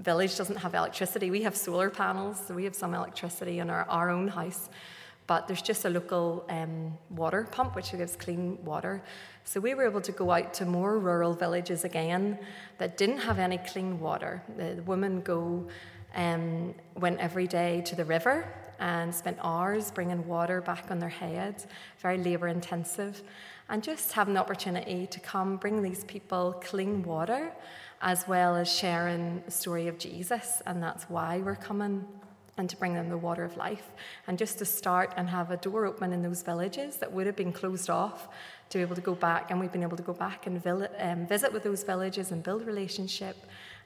village 0.00 0.36
doesn't 0.36 0.56
have 0.56 0.74
electricity. 0.74 1.30
We 1.30 1.42
have 1.42 1.56
solar 1.56 1.90
panels, 1.90 2.40
so 2.46 2.54
we 2.54 2.64
have 2.64 2.74
some 2.74 2.94
electricity 2.94 3.60
in 3.60 3.70
our, 3.70 3.84
our 3.84 4.10
own 4.10 4.28
house, 4.28 4.68
but 5.26 5.46
there's 5.46 5.62
just 5.62 5.84
a 5.84 5.90
local 5.90 6.44
um, 6.48 6.96
water 7.10 7.48
pump 7.50 7.74
which 7.74 7.92
gives 7.92 8.16
clean 8.16 8.58
water. 8.64 9.02
So 9.44 9.60
we 9.60 9.74
were 9.74 9.84
able 9.84 10.00
to 10.02 10.12
go 10.12 10.30
out 10.30 10.52
to 10.54 10.66
more 10.66 10.98
rural 10.98 11.34
villages 11.34 11.84
again 11.84 12.38
that 12.78 12.96
didn't 12.96 13.18
have 13.18 13.38
any 13.38 13.58
clean 13.58 14.00
water. 14.00 14.42
The, 14.56 14.74
the 14.76 14.82
women 14.82 15.20
go 15.22 15.66
um, 16.14 16.74
went 16.96 17.20
every 17.20 17.46
day 17.46 17.82
to 17.86 17.96
the 17.96 18.04
river 18.04 18.46
and 18.78 19.14
spent 19.14 19.38
hours 19.40 19.90
bringing 19.90 20.26
water 20.26 20.60
back 20.60 20.90
on 20.90 20.98
their 20.98 21.08
heads, 21.08 21.66
very 21.98 22.18
labour 22.18 22.48
intensive, 22.48 23.22
and 23.68 23.82
just 23.82 24.12
having 24.12 24.34
the 24.34 24.40
opportunity 24.40 25.06
to 25.06 25.20
come 25.20 25.56
bring 25.56 25.82
these 25.82 26.04
people 26.04 26.60
clean 26.64 27.02
water 27.02 27.52
as 28.02 28.28
well 28.28 28.54
as 28.56 28.70
sharing 28.70 29.42
the 29.46 29.50
story 29.50 29.88
of 29.88 29.96
Jesus, 29.98 30.60
and 30.66 30.82
that's 30.82 31.04
why 31.04 31.38
we're 31.38 31.56
coming 31.56 32.06
and 32.56 32.70
to 32.70 32.76
bring 32.76 32.94
them 32.94 33.08
the 33.08 33.18
water 33.18 33.44
of 33.44 33.56
life. 33.56 33.90
And 34.26 34.38
just 34.38 34.58
to 34.58 34.64
start 34.64 35.12
and 35.16 35.28
have 35.28 35.50
a 35.50 35.56
door 35.56 35.86
open 35.86 36.12
in 36.12 36.22
those 36.22 36.42
villages 36.42 36.96
that 36.98 37.12
would 37.12 37.26
have 37.26 37.36
been 37.36 37.52
closed 37.52 37.90
off 37.90 38.28
to 38.70 38.78
be 38.78 38.82
able 38.82 38.94
to 38.94 39.00
go 39.00 39.14
back, 39.14 39.50
and 39.50 39.60
we've 39.60 39.72
been 39.72 39.82
able 39.82 39.96
to 39.96 40.02
go 40.02 40.12
back 40.12 40.46
and 40.46 40.64
um, 40.98 41.26
visit 41.26 41.52
with 41.52 41.62
those 41.62 41.82
villages 41.82 42.30
and 42.32 42.42
build 42.42 42.66
relationship 42.66 43.36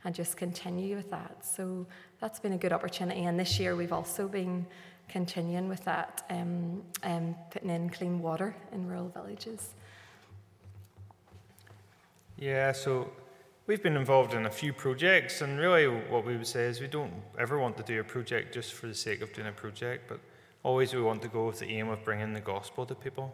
and 0.04 0.14
just 0.14 0.37
continue 0.37 0.96
with 0.96 1.10
that. 1.10 1.44
So 1.44 1.87
that's 2.20 2.38
been 2.38 2.52
a 2.52 2.58
good 2.58 2.72
opportunity. 2.72 3.25
And 3.25 3.38
this 3.38 3.58
year 3.58 3.75
we've 3.75 3.92
also 3.92 4.28
been 4.28 4.66
continuing 5.08 5.68
with 5.68 5.84
that, 5.84 6.25
um, 6.30 6.82
um, 7.02 7.34
putting 7.50 7.70
in 7.70 7.90
clean 7.90 8.20
water 8.20 8.54
in 8.72 8.87
rural 8.87 9.08
villages. 9.08 9.75
Yeah, 12.37 12.72
so 12.72 13.10
we've 13.68 13.82
been 13.82 13.98
involved 13.98 14.32
in 14.32 14.46
a 14.46 14.50
few 14.50 14.72
projects, 14.72 15.42
and 15.42 15.60
really 15.60 15.87
what 15.87 16.25
we 16.25 16.34
would 16.34 16.46
say 16.46 16.64
is 16.64 16.80
we 16.80 16.87
don't 16.87 17.12
ever 17.38 17.58
want 17.58 17.76
to 17.76 17.82
do 17.82 18.00
a 18.00 18.04
project 18.04 18.54
just 18.54 18.72
for 18.72 18.87
the 18.87 18.94
sake 18.94 19.20
of 19.20 19.30
doing 19.34 19.46
a 19.46 19.52
project, 19.52 20.08
but 20.08 20.18
always 20.62 20.94
we 20.94 21.02
want 21.02 21.20
to 21.20 21.28
go 21.28 21.46
with 21.46 21.58
the 21.58 21.66
aim 21.66 21.90
of 21.90 22.02
bringing 22.02 22.32
the 22.32 22.40
gospel 22.40 22.87
to 22.87 22.94
people 22.94 23.30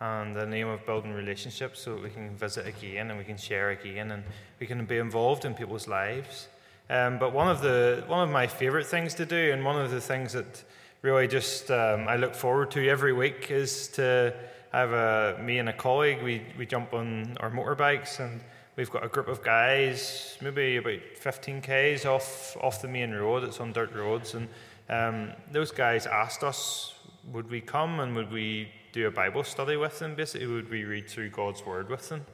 and 0.00 0.36
the 0.36 0.54
aim 0.54 0.68
of 0.68 0.84
building 0.84 1.12
relationships 1.14 1.80
so 1.80 1.94
that 1.94 2.02
we 2.02 2.10
can 2.10 2.36
visit 2.36 2.66
again 2.66 3.08
and 3.08 3.18
we 3.18 3.24
can 3.24 3.38
share 3.38 3.70
again 3.70 4.10
and 4.10 4.22
we 4.58 4.66
can 4.66 4.84
be 4.84 4.98
involved 4.98 5.46
in 5.46 5.54
people's 5.54 5.88
lives. 5.88 6.48
Um, 6.90 7.18
but 7.18 7.32
one 7.32 7.48
of 7.48 7.62
the 7.62 8.04
one 8.06 8.22
of 8.22 8.30
my 8.30 8.46
favourite 8.46 8.86
things 8.86 9.14
to 9.14 9.24
do, 9.24 9.50
and 9.52 9.64
one 9.64 9.80
of 9.80 9.90
the 9.90 10.00
things 10.00 10.34
that 10.34 10.62
really 11.00 11.26
just 11.26 11.70
um, 11.70 12.06
I 12.06 12.16
look 12.16 12.34
forward 12.34 12.70
to 12.72 12.86
every 12.86 13.14
week, 13.14 13.50
is 13.50 13.88
to 13.88 14.34
have 14.72 14.92
a 14.92 15.40
me 15.42 15.58
and 15.58 15.70
a 15.70 15.72
colleague. 15.72 16.22
We 16.22 16.42
we 16.58 16.66
jump 16.66 16.92
on 16.92 17.36
our 17.40 17.50
motorbikes 17.50 18.20
and 18.20 18.40
we've 18.76 18.90
got 18.90 19.04
a 19.04 19.08
group 19.08 19.28
of 19.28 19.42
guys, 19.42 20.36
maybe 20.40 20.76
about 20.76 21.00
15 21.16 21.60
k's 21.60 22.04
off 22.04 22.56
off 22.60 22.82
the 22.82 22.88
main 22.88 23.12
road. 23.12 23.44
It's 23.44 23.60
on 23.60 23.72
dirt 23.72 23.94
roads, 23.94 24.34
and 24.34 24.48
um, 24.88 25.32
those 25.52 25.70
guys 25.70 26.06
asked 26.06 26.42
us, 26.42 26.94
would 27.32 27.50
we 27.50 27.60
come 27.60 28.00
and 28.00 28.14
would 28.16 28.32
we 28.32 28.68
do 28.92 29.06
a 29.06 29.10
Bible 29.10 29.44
study 29.44 29.76
with 29.76 29.98
them? 29.98 30.14
Basically, 30.14 30.46
would 30.46 30.70
we 30.70 30.84
read 30.84 31.08
through 31.08 31.30
God's 31.30 31.64
Word 31.64 31.88
with 31.88 32.08
them? 32.08 32.24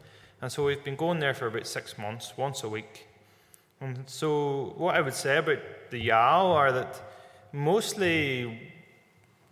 And 0.41 0.51
so 0.51 0.65
we've 0.65 0.83
been 0.83 0.97
going 0.97 1.19
there 1.19 1.35
for 1.35 1.47
about 1.47 1.67
six 1.67 1.99
months, 1.99 2.33
once 2.37 2.63
a 2.63 2.69
week. 2.69 3.07
And 3.81 4.05
so, 4.07 4.75
what 4.77 4.95
I 4.95 5.01
would 5.01 5.15
say 5.15 5.37
about 5.37 5.59
the 5.91 5.99
Yao 5.99 6.53
are 6.53 6.73
that 6.73 7.01
mostly 7.53 8.73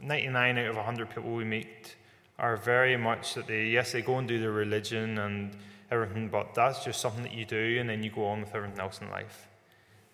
99 0.01 0.59
out 0.59 0.67
of 0.67 0.77
100 0.77 1.11
people 1.11 1.35
we 1.35 1.45
meet 1.45 1.97
are 2.39 2.57
very 2.57 2.97
much 2.97 3.35
that 3.35 3.47
they, 3.47 3.67
yes, 3.67 3.93
they 3.93 4.03
go 4.03 4.19
and 4.19 4.27
do 4.27 4.39
their 4.39 4.53
religion 4.53 5.19
and 5.19 5.57
everything, 5.91 6.29
but 6.29 6.55
that's 6.55 6.85
just 6.85 7.01
something 7.01 7.23
that 7.23 7.35
you 7.35 7.45
do 7.45 7.79
and 7.81 7.89
then 7.89 8.03
you 8.03 8.11
go 8.11 8.27
on 8.27 8.41
with 8.41 8.55
everything 8.55 8.81
else 8.81 9.01
in 9.01 9.11
life. 9.11 9.49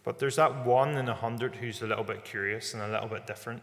But 0.03 0.19
there's 0.19 0.37
that 0.37 0.65
one 0.65 0.97
in 0.97 1.09
a 1.09 1.15
hundred 1.15 1.57
who's 1.57 1.83
a 1.83 1.87
little 1.87 2.05
bit 2.05 2.25
curious 2.25 2.75
and 2.75 2.83
a 2.83 2.89
little 2.89 3.09
bit 3.09 3.27
different. 3.27 3.63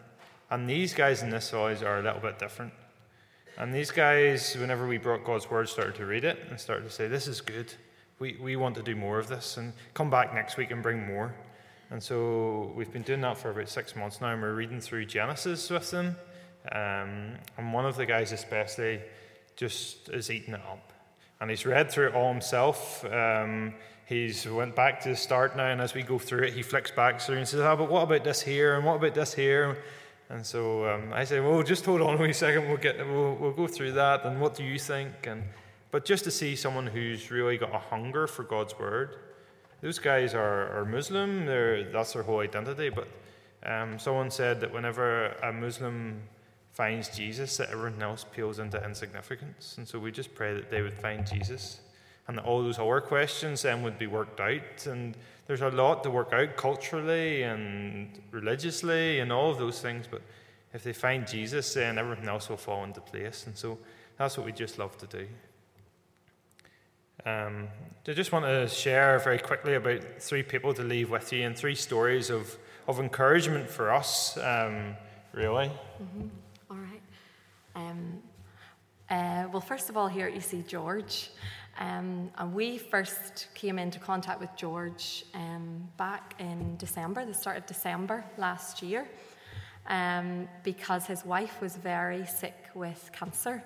And 0.50 0.70
these 0.70 0.94
guys 0.94 1.24
in 1.24 1.30
this 1.30 1.50
village 1.50 1.84
are 1.84 2.00
a 2.00 2.04
little 2.04 2.22
bit 2.22 2.40
different. 2.40 2.74
And 3.58 3.74
these 3.74 3.90
guys, 3.90 4.56
whenever 4.56 4.88
we 4.88 4.98
brought 4.98 5.26
God's 5.26 5.50
word, 5.50 5.68
started 5.68 5.96
to 5.96 6.06
read 6.06 6.24
it 6.24 6.40
and 6.50 6.60
started 6.60 6.84
to 6.84 6.92
say, 6.92 7.08
This 7.08 7.28
is 7.28 7.42
good. 7.42 7.74
We, 8.20 8.38
we 8.40 8.56
want 8.56 8.76
to 8.76 8.84
do 8.84 8.96
more 8.96 9.20
of 9.20 9.28
this 9.28 9.58
and 9.58 9.74
come 9.94 10.10
back 10.10 10.34
next 10.34 10.58
week 10.58 10.72
and 10.72 10.82
bring 10.82 11.06
more. 11.06 11.36
And 11.90 12.02
so 12.02 12.72
we've 12.76 12.92
been 12.92 13.04
doing 13.04 13.22
that 13.22 13.38
for 13.38 13.52
about 13.52 13.70
six 13.70 13.96
months 13.96 14.22
now, 14.22 14.34
and 14.34 14.42
we're 14.42 14.54
reading 14.54 14.82
through 14.82 15.06
Genesis 15.06 15.70
with 15.70 15.90
them. 15.90 16.16
Um, 16.72 17.36
and 17.58 17.74
one 17.74 17.86
of 17.86 17.96
the 17.96 18.06
guys, 18.06 18.32
especially, 18.32 19.02
just 19.56 20.10
is 20.10 20.30
eating 20.30 20.54
it 20.54 20.62
up. 20.62 20.87
And 21.40 21.50
he's 21.50 21.66
read 21.66 21.92
through 21.92 22.08
it 22.08 22.16
all 22.16 22.32
himself. 22.32 23.06
Um, 23.06 23.74
he's 24.06 24.48
went 24.48 24.76
back 24.76 25.02
to 25.02 25.10
the 25.10 25.16
start 25.16 25.56
now, 25.56 25.68
and 25.68 25.82
as 25.82 25.94
we 25.94 26.02
go 26.02 26.18
through 26.18 26.44
it, 26.44 26.54
he 26.54 26.64
flicks 26.64 26.92
back 26.92 27.22
through 27.22 27.38
and 27.38 27.48
says, 27.48 27.60
"Ah, 27.60 27.72
oh, 27.72 27.78
but 27.78 27.90
what 27.92 28.04
about 28.04 28.24
this 28.24 28.42
here? 28.42 28.76
And 28.76 28.86
what 28.86 28.96
about 28.96 29.14
this 29.14 29.34
here?" 29.34 29.78
And 30.30 30.46
so 30.46 30.88
um, 30.90 31.14
I 31.14 31.24
say, 31.24 31.40
"Well, 31.40 31.62
just 31.64 31.86
hold 31.86 32.02
on 32.02 32.20
a 32.30 32.34
second. 32.34 32.68
We'll 32.68 32.78
get 32.78 32.98
we'll, 32.98 33.36
we'll 33.36 33.54
go 33.54 33.68
through 33.68 33.94
that. 33.94 34.26
And 34.26 34.42
what 34.42 34.56
do 34.56 34.64
you 34.64 34.80
think?" 34.80 35.28
And 35.28 35.44
but 35.92 36.06
just 36.06 36.24
to 36.26 36.32
see 36.32 36.56
someone 36.56 36.88
who's 36.88 37.32
really 37.32 37.58
got 37.58 37.74
a 37.74 37.80
hunger 37.80 38.28
for 38.28 38.44
God's 38.44 38.78
word. 38.78 39.16
Those 39.82 40.00
guys 40.00 40.34
are, 40.34 40.78
are 40.78 40.86
Muslim. 40.86 41.46
They're, 41.46 41.92
that's 41.92 42.14
their 42.14 42.24
whole 42.24 42.40
identity. 42.40 42.90
But 42.90 43.08
um, 43.64 44.00
someone 44.00 44.32
said 44.32 44.60
that 44.62 44.74
whenever 44.74 45.28
a 45.44 45.54
Muslim 45.54 46.22
finds 46.78 47.10
Jesus, 47.10 47.58
that 47.58 47.72
everyone 47.72 48.04
else 48.04 48.24
peels 48.24 48.60
into 48.60 48.82
insignificance. 48.86 49.74
And 49.80 49.88
so 49.88 49.98
we 49.98 50.12
just 50.12 50.36
pray 50.36 50.54
that 50.54 50.70
they 50.70 50.84
would 50.84 50.94
find 50.94 51.26
Jesus 51.26 51.80
and 52.28 52.38
that 52.38 52.46
all 52.46 52.62
those 52.62 52.78
other 52.78 53.02
questions 53.02 53.64
then 53.64 53.82
would 53.82 53.98
be 53.98 54.06
worked 54.06 54.40
out. 54.40 54.86
And 54.86 55.18
there's 55.48 55.62
a 55.62 55.70
lot 55.70 56.04
to 56.04 56.12
work 56.12 56.34
out 56.34 56.56
culturally 56.56 57.42
and 57.42 58.22
religiously 58.30 59.22
and 59.22 59.32
all 59.32 59.50
of 59.50 59.58
those 59.58 59.82
things. 59.82 60.06
But 60.10 60.22
if 60.72 60.84
they 60.84 60.94
find 60.94 61.28
Jesus, 61.28 61.74
then 61.74 61.98
everything 61.98 62.28
else 62.28 62.48
will 62.48 62.58
fall 62.58 62.84
into 62.84 63.02
place. 63.02 63.48
And 63.48 63.58
so 63.58 63.80
that's 64.20 64.38
what 64.38 64.46
we 64.46 64.52
just 64.52 64.78
love 64.78 64.96
to 65.00 65.08
do. 65.08 65.28
Um, 67.26 67.70
I 68.08 68.14
just 68.14 68.32
want 68.32 68.46
to 68.46 68.68
share 68.68 69.18
very 69.18 69.40
quickly 69.40 69.74
about 69.74 70.02
three 70.20 70.44
people 70.44 70.76
to 70.76 70.84
leave 70.84 71.10
with 71.10 71.34
you 71.34 71.42
and 71.42 71.58
three 71.58 71.74
stories 71.74 72.30
of, 72.30 72.56
of 72.88 73.00
encouragement 73.00 73.68
for 73.68 73.92
us, 73.92 74.38
um, 74.38 74.96
really. 75.34 75.72
Mm-hmm. 76.00 76.28
Um, 77.78 78.24
uh, 79.08 79.46
well, 79.52 79.62
first 79.62 79.90
of 79.90 79.98
all, 79.98 80.08
here 80.08 80.28
you 80.28 80.42
see 80.42 80.64
George. 80.68 81.30
Um, 81.80 82.32
and 82.36 82.56
we 82.56 82.80
first 82.80 83.50
came 83.54 83.78
into 83.78 84.00
contact 84.00 84.42
with 84.42 84.50
George 84.56 85.26
um, 85.36 85.88
back 85.96 86.34
in 86.40 86.76
December, 86.78 87.24
the 87.24 87.36
start 87.36 87.56
of 87.58 87.68
December 87.68 88.26
last 88.36 88.82
year, 88.82 89.08
um, 89.88 90.50
because 90.64 91.06
his 91.06 91.24
wife 91.24 91.62
was 91.62 91.76
very 91.76 92.26
sick 92.26 92.58
with 92.74 93.12
cancer. 93.14 93.64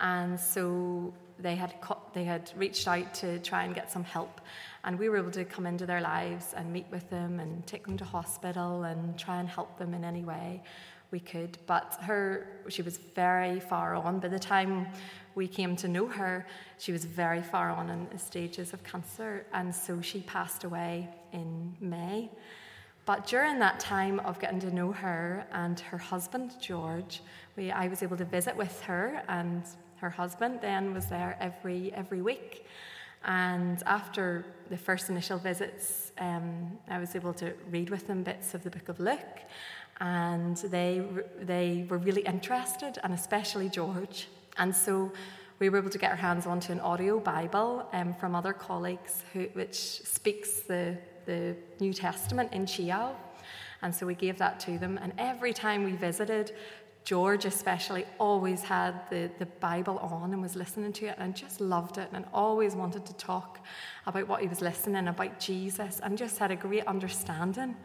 And 0.00 0.40
so 0.40 1.14
they 1.38 1.54
had, 1.54 1.72
they 2.14 2.24
had 2.24 2.50
reached 2.56 2.88
out 2.88 3.14
to 3.14 3.38
try 3.38 3.62
and 3.62 3.76
get 3.76 3.92
some 3.92 4.02
help. 4.02 4.40
And 4.82 4.98
we 4.98 5.08
were 5.08 5.18
able 5.18 5.30
to 5.30 5.44
come 5.44 5.66
into 5.66 5.86
their 5.86 6.00
lives 6.00 6.52
and 6.56 6.72
meet 6.72 6.86
with 6.90 7.08
them 7.10 7.38
and 7.38 7.64
take 7.64 7.86
them 7.86 7.96
to 7.98 8.04
hospital 8.04 8.82
and 8.82 9.16
try 9.16 9.38
and 9.38 9.48
help 9.48 9.78
them 9.78 9.94
in 9.94 10.02
any 10.04 10.24
way 10.24 10.62
we 11.10 11.20
could. 11.20 11.58
But 11.66 11.98
her, 12.02 12.46
she 12.68 12.82
was 12.82 12.98
very 13.14 13.60
far 13.60 13.94
on. 13.94 14.18
By 14.18 14.28
the 14.28 14.38
time 14.38 14.86
we 15.34 15.46
came 15.46 15.76
to 15.76 15.88
know 15.88 16.06
her, 16.06 16.46
she 16.78 16.92
was 16.92 17.04
very 17.04 17.42
far 17.42 17.70
on 17.70 17.90
in 17.90 18.06
the 18.10 18.18
stages 18.18 18.72
of 18.72 18.82
cancer, 18.84 19.46
and 19.52 19.74
so 19.74 20.00
she 20.00 20.20
passed 20.20 20.64
away 20.64 21.08
in 21.32 21.74
May. 21.80 22.30
But 23.04 23.26
during 23.26 23.60
that 23.60 23.78
time 23.78 24.18
of 24.20 24.40
getting 24.40 24.58
to 24.60 24.74
know 24.74 24.90
her 24.90 25.46
and 25.52 25.78
her 25.78 25.98
husband, 25.98 26.54
George, 26.60 27.20
we, 27.56 27.70
I 27.70 27.86
was 27.86 28.02
able 28.02 28.16
to 28.16 28.24
visit 28.24 28.56
with 28.56 28.80
her, 28.82 29.22
and 29.28 29.62
her 29.96 30.10
husband 30.10 30.58
then 30.60 30.92
was 30.92 31.06
there 31.06 31.36
every, 31.40 31.92
every 31.92 32.20
week. 32.20 32.66
And 33.24 33.82
after 33.86 34.44
the 34.70 34.76
first 34.76 35.08
initial 35.08 35.38
visits, 35.38 36.12
um, 36.18 36.78
I 36.88 36.98
was 36.98 37.14
able 37.14 37.32
to 37.34 37.52
read 37.70 37.90
with 37.90 38.06
them 38.06 38.22
bits 38.22 38.54
of 38.54 38.62
the 38.62 38.70
book 38.70 38.88
of 38.88 39.00
Luke 39.00 39.40
and 40.00 40.56
they, 40.56 41.02
they 41.40 41.86
were 41.88 41.98
really 41.98 42.22
interested, 42.22 42.98
and 43.02 43.12
especially 43.12 43.68
George. 43.68 44.28
And 44.58 44.74
so 44.74 45.12
we 45.58 45.70
were 45.70 45.78
able 45.78 45.90
to 45.90 45.98
get 45.98 46.10
our 46.10 46.16
hands 46.16 46.46
onto 46.46 46.72
an 46.72 46.80
audio 46.80 47.18
Bible 47.18 47.88
um, 47.92 48.14
from 48.14 48.34
other 48.34 48.52
colleagues 48.52 49.22
who, 49.32 49.44
which 49.54 49.76
speaks 49.76 50.60
the, 50.60 50.98
the 51.24 51.56
New 51.80 51.94
Testament 51.94 52.52
in 52.52 52.66
Chiyao. 52.66 53.12
And 53.82 53.94
so 53.94 54.06
we 54.06 54.14
gave 54.14 54.38
that 54.38 54.60
to 54.60 54.78
them. 54.78 54.98
And 55.02 55.12
every 55.18 55.52
time 55.52 55.84
we 55.84 55.92
visited, 55.92 56.52
George 57.04 57.44
especially 57.44 58.04
always 58.18 58.62
had 58.62 59.08
the, 59.10 59.30
the 59.38 59.46
Bible 59.46 59.98
on 59.98 60.32
and 60.32 60.42
was 60.42 60.56
listening 60.56 60.92
to 60.94 61.06
it 61.06 61.14
and 61.18 61.36
just 61.36 61.60
loved 61.60 61.98
it 61.98 62.08
and 62.12 62.24
always 62.34 62.74
wanted 62.74 63.06
to 63.06 63.14
talk 63.14 63.60
about 64.06 64.26
what 64.26 64.42
he 64.42 64.48
was 64.48 64.60
listening 64.60 65.08
about 65.08 65.38
Jesus 65.38 66.00
and 66.00 66.18
just 66.18 66.38
had 66.38 66.50
a 66.50 66.56
great 66.56 66.86
understanding. 66.86 67.76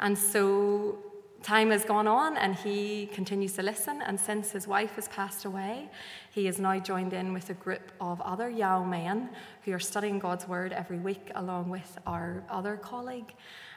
And 0.00 0.18
so 0.18 0.98
time 1.46 1.70
has 1.70 1.84
gone 1.84 2.08
on 2.08 2.36
and 2.36 2.56
he 2.56 3.06
continues 3.12 3.52
to 3.52 3.62
listen. 3.62 4.02
And 4.02 4.18
since 4.18 4.50
his 4.50 4.66
wife 4.66 4.96
has 4.96 5.06
passed 5.06 5.44
away, 5.44 5.88
he 6.32 6.48
is 6.48 6.58
now 6.58 6.76
joined 6.80 7.12
in 7.12 7.32
with 7.32 7.48
a 7.50 7.54
group 7.54 7.92
of 8.00 8.20
other 8.20 8.50
Yao 8.50 8.82
men 8.82 9.30
who 9.62 9.72
are 9.72 9.78
studying 9.78 10.18
God's 10.18 10.48
word 10.48 10.72
every 10.72 10.98
week, 10.98 11.30
along 11.36 11.70
with 11.70 11.98
our 12.04 12.42
other 12.50 12.76
colleague. 12.76 13.32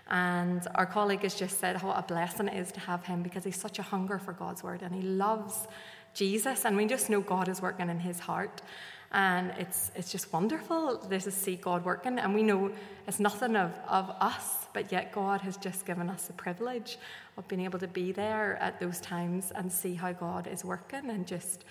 And 0.10 0.68
our 0.74 0.88
colleague 0.88 1.22
has 1.22 1.36
just 1.36 1.60
said 1.60 1.80
what 1.84 2.00
a 2.00 2.02
blessing 2.02 2.48
it 2.48 2.58
is 2.58 2.72
to 2.72 2.80
have 2.80 3.06
him 3.06 3.22
because 3.22 3.44
he's 3.44 3.62
such 3.62 3.78
a 3.78 3.84
hunger 3.84 4.18
for 4.18 4.34
God's 4.34 4.64
word 4.64 4.82
and 4.82 4.96
he 4.96 5.04
loves 5.04 5.68
Jesus. 6.16 6.66
And 6.66 6.76
we 6.76 6.88
just 6.88 7.08
know 7.12 7.22
God 7.22 7.48
is 7.48 7.62
working 7.62 7.88
in 7.92 8.00
his 8.00 8.20
heart. 8.20 8.64
And 9.12 9.54
it's, 9.60 9.92
it's 9.96 10.12
just 10.12 10.34
wonderful 10.34 10.98
to 10.98 11.32
see 11.32 11.56
God 11.56 11.86
working. 11.86 12.18
And 12.18 12.34
we 12.34 12.42
know 12.42 12.72
it's 13.08 13.20
nothing 13.20 13.56
of, 13.56 13.72
of 13.88 14.10
us, 14.20 14.59
but 14.74 14.92
yet 14.92 15.12
God 15.12 15.42
has 15.42 15.58
just 15.58 15.86
given 15.86 16.10
us 16.10 16.28
the 16.28 16.34
privilege 16.34 16.98
of 17.38 17.48
being 17.48 17.62
able 17.62 17.80
to 17.80 17.88
be 17.88 18.12
there 18.12 18.58
at 18.62 18.80
those 18.80 19.00
times 19.00 19.52
and 19.56 19.72
see 19.72 19.94
how 19.94 20.12
God 20.12 20.48
is 20.48 20.64
working 20.64 21.10
and 21.10 21.26
just 21.26 21.66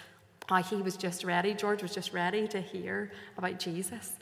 how 0.49 0.63
he 0.63 0.77
was 0.77 0.97
just 0.97 1.25
ready. 1.25 1.55
George 1.55 1.83
was 1.83 1.95
just 1.95 2.13
ready 2.13 2.49
to 2.49 2.61
hear 2.61 3.13
about 3.37 3.59
Jesus. 3.59 4.15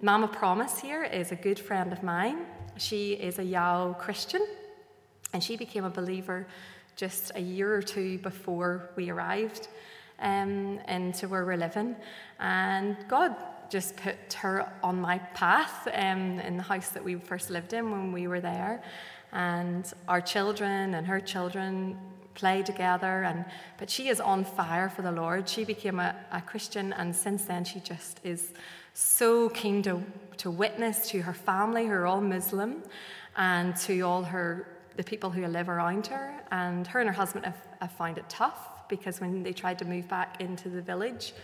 Mama 0.00 0.28
Promise 0.28 0.80
here 0.80 1.04
is 1.04 1.32
a 1.32 1.36
good 1.36 1.58
friend 1.58 1.92
of 1.92 2.02
mine. 2.02 2.40
She 2.76 3.14
is 3.14 3.38
a 3.38 3.44
Yao 3.44 3.94
Christian, 3.94 4.46
and 5.32 5.42
she 5.42 5.56
became 5.56 5.84
a 5.84 5.90
believer 5.90 6.46
just 6.96 7.32
a 7.34 7.40
year 7.40 7.74
or 7.74 7.82
two 7.82 8.18
before 8.18 8.90
we 8.96 9.10
arrived 9.10 9.68
um, 10.20 10.78
into 10.88 11.28
where 11.28 11.44
we're 11.44 11.56
living. 11.56 11.96
And 12.38 12.96
God 13.08 13.34
just 13.70 13.96
put 13.96 14.32
her 14.34 14.70
on 14.82 15.00
my 15.00 15.18
path 15.18 15.88
um, 15.92 16.40
in 16.40 16.56
the 16.56 16.62
house 16.62 16.90
that 16.90 17.04
we 17.04 17.16
first 17.16 17.50
lived 17.50 17.72
in 17.72 17.90
when 17.90 18.12
we 18.12 18.26
were 18.26 18.40
there. 18.40 18.82
And 19.32 19.90
our 20.08 20.20
children 20.20 20.94
and 20.94 21.06
her 21.06 21.20
children 21.20 21.98
play 22.34 22.62
together 22.64 23.22
and 23.22 23.44
but 23.78 23.88
she 23.88 24.08
is 24.08 24.18
on 24.18 24.44
fire 24.44 24.88
for 24.88 25.02
the 25.02 25.12
lord 25.12 25.48
she 25.48 25.64
became 25.64 26.00
a, 26.00 26.16
a 26.32 26.40
christian 26.40 26.92
and 26.94 27.14
since 27.14 27.44
then 27.44 27.64
she 27.64 27.78
just 27.78 28.18
is 28.24 28.52
so 28.94 29.48
keen 29.48 29.82
to, 29.82 30.02
to 30.36 30.50
witness 30.50 31.08
to 31.10 31.20
her 31.20 31.34
family 31.34 31.86
who 31.86 31.92
are 31.92 32.06
all 32.06 32.20
Muslim 32.20 32.82
and 33.36 33.76
to 33.76 34.00
all 34.00 34.22
her 34.22 34.68
the 34.96 35.02
people 35.02 35.28
who 35.28 35.44
live 35.48 35.68
around 35.68 36.06
her. 36.06 36.40
And 36.52 36.86
her 36.86 37.00
and 37.00 37.08
her 37.08 37.14
husband 37.14 37.44
have, 37.44 37.66
have 37.80 37.90
found 37.92 38.16
it 38.16 38.28
tough 38.28 38.88
because 38.88 39.20
when 39.20 39.42
they 39.42 39.52
tried 39.52 39.80
to 39.80 39.84
move 39.84 40.08
back 40.08 40.40
into 40.40 40.68
the 40.68 40.80
village 40.80 41.34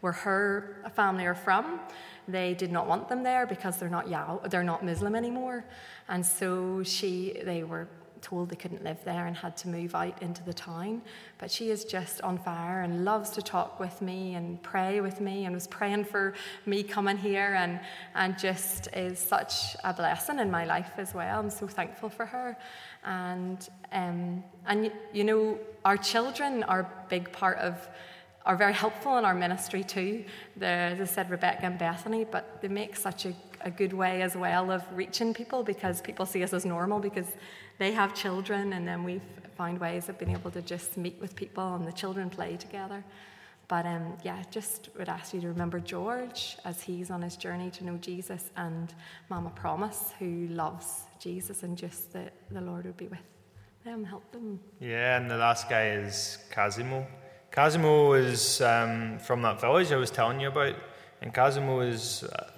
where 0.00 0.12
her 0.12 0.82
family 0.94 1.26
are 1.26 1.34
from, 1.34 1.80
they 2.28 2.54
did 2.54 2.72
not 2.72 2.86
want 2.86 3.08
them 3.08 3.22
there 3.22 3.46
because 3.46 3.76
they're 3.78 3.88
not 3.88 4.08
Yao, 4.08 4.40
they're 4.50 4.64
not 4.64 4.84
Muslim 4.84 5.14
anymore. 5.14 5.64
And 6.08 6.24
so 6.24 6.82
she 6.82 7.40
they 7.44 7.62
were 7.64 7.88
told 8.20 8.50
they 8.50 8.56
couldn't 8.56 8.84
live 8.84 9.02
there 9.04 9.26
and 9.26 9.36
had 9.36 9.56
to 9.56 9.68
move 9.68 9.94
out 9.94 10.20
into 10.22 10.42
the 10.44 10.52
town. 10.52 11.02
But 11.38 11.50
she 11.50 11.70
is 11.70 11.84
just 11.84 12.20
on 12.22 12.38
fire 12.38 12.82
and 12.82 13.04
loves 13.04 13.30
to 13.30 13.42
talk 13.42 13.80
with 13.80 14.00
me 14.02 14.34
and 14.34 14.62
pray 14.62 15.00
with 15.00 15.20
me 15.20 15.44
and 15.44 15.54
was 15.54 15.66
praying 15.66 16.04
for 16.04 16.34
me 16.66 16.82
coming 16.82 17.16
here 17.16 17.54
and, 17.58 17.80
and 18.14 18.38
just 18.38 18.88
is 18.94 19.18
such 19.18 19.76
a 19.84 19.92
blessing 19.92 20.38
in 20.38 20.50
my 20.50 20.64
life 20.64 20.92
as 20.98 21.14
well. 21.14 21.40
I'm 21.40 21.50
so 21.50 21.66
thankful 21.66 22.08
for 22.08 22.26
her. 22.26 22.56
And, 23.04 23.66
um, 23.92 24.44
and 24.66 24.92
you 25.12 25.24
know, 25.24 25.58
our 25.84 25.96
children 25.96 26.62
are 26.64 26.80
a 26.80 27.08
big 27.08 27.32
part 27.32 27.58
of 27.58 27.88
are 28.46 28.56
very 28.56 28.72
helpful 28.72 29.18
in 29.18 29.24
our 29.24 29.34
ministry 29.34 29.84
too. 29.84 30.24
The, 30.56 30.66
as 30.66 31.00
I 31.00 31.04
said, 31.04 31.30
Rebecca 31.30 31.66
and 31.66 31.78
Bethany, 31.78 32.24
but 32.24 32.60
they 32.62 32.68
make 32.68 32.96
such 32.96 33.26
a, 33.26 33.34
a 33.60 33.70
good 33.70 33.92
way 33.92 34.22
as 34.22 34.36
well 34.36 34.70
of 34.70 34.82
reaching 34.94 35.34
people 35.34 35.62
because 35.62 36.00
people 36.00 36.26
see 36.26 36.42
us 36.42 36.52
as 36.52 36.64
normal 36.64 37.00
because 37.00 37.26
they 37.78 37.92
have 37.92 38.14
children, 38.14 38.72
and 38.72 38.86
then 38.86 39.04
we've 39.04 39.22
found 39.56 39.78
ways 39.78 40.08
of 40.08 40.18
being 40.18 40.32
able 40.32 40.50
to 40.50 40.62
just 40.62 40.96
meet 40.96 41.18
with 41.20 41.36
people 41.36 41.74
and 41.74 41.86
the 41.86 41.92
children 41.92 42.30
play 42.30 42.56
together. 42.56 43.04
But 43.68 43.86
um, 43.86 44.16
yeah, 44.24 44.42
just 44.50 44.88
would 44.98 45.08
ask 45.08 45.32
you 45.32 45.40
to 45.42 45.48
remember 45.48 45.78
George 45.78 46.56
as 46.64 46.82
he's 46.82 47.10
on 47.10 47.22
his 47.22 47.36
journey 47.36 47.70
to 47.72 47.84
know 47.84 47.96
Jesus, 47.98 48.50
and 48.56 48.92
Mama 49.28 49.50
Promise, 49.50 50.12
who 50.18 50.48
loves 50.48 51.02
Jesus, 51.20 51.62
and 51.62 51.76
just 51.76 52.12
that 52.14 52.32
the 52.50 52.60
Lord 52.60 52.84
would 52.86 52.96
be 52.96 53.06
with 53.06 53.20
them, 53.84 54.02
help 54.02 54.30
them. 54.32 54.58
Yeah, 54.80 55.18
and 55.18 55.30
the 55.30 55.36
last 55.36 55.68
guy 55.68 55.90
is 55.90 56.38
Kazimo. 56.50 57.06
Kazimo 57.52 58.16
is 58.16 58.60
um, 58.60 59.18
from 59.18 59.42
that 59.42 59.60
village 59.60 59.90
I 59.90 59.96
was 59.96 60.10
telling 60.10 60.40
you 60.40 60.48
about, 60.48 60.76
and 61.20 61.34
Kazimo 61.34 61.86
is 61.86 62.22
uh, 62.22 62.48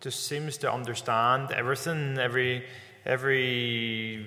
just 0.00 0.26
seems 0.26 0.56
to 0.58 0.72
understand 0.72 1.50
everything, 1.52 2.18
every 2.18 2.64
every 3.04 4.26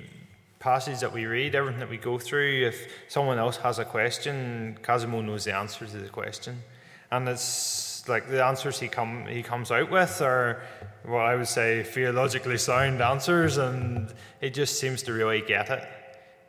passage 0.59 0.99
that 0.99 1.11
we 1.11 1.25
read, 1.25 1.55
everything 1.55 1.79
that 1.79 1.89
we 1.89 1.97
go 1.97 2.19
through, 2.19 2.67
if 2.67 2.87
someone 3.07 3.39
else 3.39 3.57
has 3.57 3.79
a 3.79 3.85
question, 3.85 4.77
Kazimo 4.83 5.25
knows 5.25 5.45
the 5.45 5.55
answer 5.55 5.87
to 5.87 5.97
the 5.97 6.09
question. 6.09 6.61
And 7.09 7.27
it's 7.27 8.07
like 8.07 8.29
the 8.29 8.45
answers 8.45 8.79
he 8.79 8.87
come 8.87 9.25
he 9.25 9.41
comes 9.41 9.71
out 9.71 9.89
with 9.89 10.21
are 10.21 10.61
what 11.03 11.21
I 11.21 11.35
would 11.35 11.47
say 11.47 11.81
theologically 11.81 12.59
sound 12.59 13.01
answers 13.01 13.57
and 13.57 14.13
he 14.39 14.51
just 14.51 14.79
seems 14.79 15.01
to 15.03 15.13
really 15.13 15.41
get 15.41 15.71
it. 15.71 15.83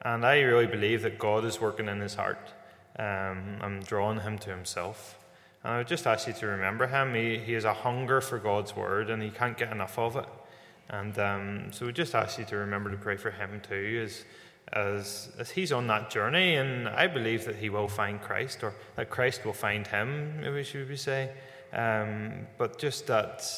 And 0.03 0.27
I 0.27 0.41
really 0.41 0.67
believe 0.67 1.03
that 1.03 1.19
God 1.19 1.47
is 1.47 1.59
working 1.59 1.89
in 1.89 2.01
his 2.01 2.15
heart 2.15 2.53
um, 2.99 3.59
and 3.63 3.85
drawing 3.87 4.21
him 4.21 4.39
to 4.39 4.51
himself. 4.51 5.19
And 5.65 5.75
I 5.75 5.79
would 5.79 5.87
just 5.87 6.07
ask 6.07 6.27
you 6.27 6.33
to 6.35 6.47
remember 6.47 6.87
him. 6.87 7.15
He, 7.15 7.39
he 7.39 7.53
has 7.53 7.65
a 7.65 7.73
hunger 7.73 8.21
for 8.21 8.39
God's 8.39 8.75
word 8.75 9.11
and 9.11 9.23
he 9.23 9.31
can't 9.31 9.57
get 9.57 9.71
enough 9.71 9.99
of 9.99 10.17
it. 10.17 10.29
And 10.89 11.19
um, 11.19 11.73
so 11.73 11.87
we 11.87 11.93
just 11.93 12.15
ask 12.15 12.39
you 12.39 12.45
to 12.47 12.57
remember 12.57 12.91
to 12.91 12.97
pray 12.97 13.17
for 13.17 13.31
him 13.31 13.61
too 13.67 14.03
as, 14.05 14.25
as, 14.73 15.31
as 15.39 15.51
he's 15.51 15.73
on 15.73 15.87
that 15.87 16.11
journey. 16.11 16.57
And 16.57 16.89
I 16.89 17.07
believe 17.07 17.45
that 17.47 17.57
he 17.57 17.71
will 17.71 17.89
find 17.89 18.21
Christ, 18.21 18.63
or 18.63 18.75
that 18.97 19.09
Christ 19.09 19.45
will 19.45 19.53
find 19.53 19.87
him, 19.87 20.41
maybe 20.41 20.63
should 20.65 20.89
we 20.89 20.97
say. 20.97 21.31
Um, 21.73 22.47
but 22.59 22.79
just 22.79 23.07
that 23.07 23.49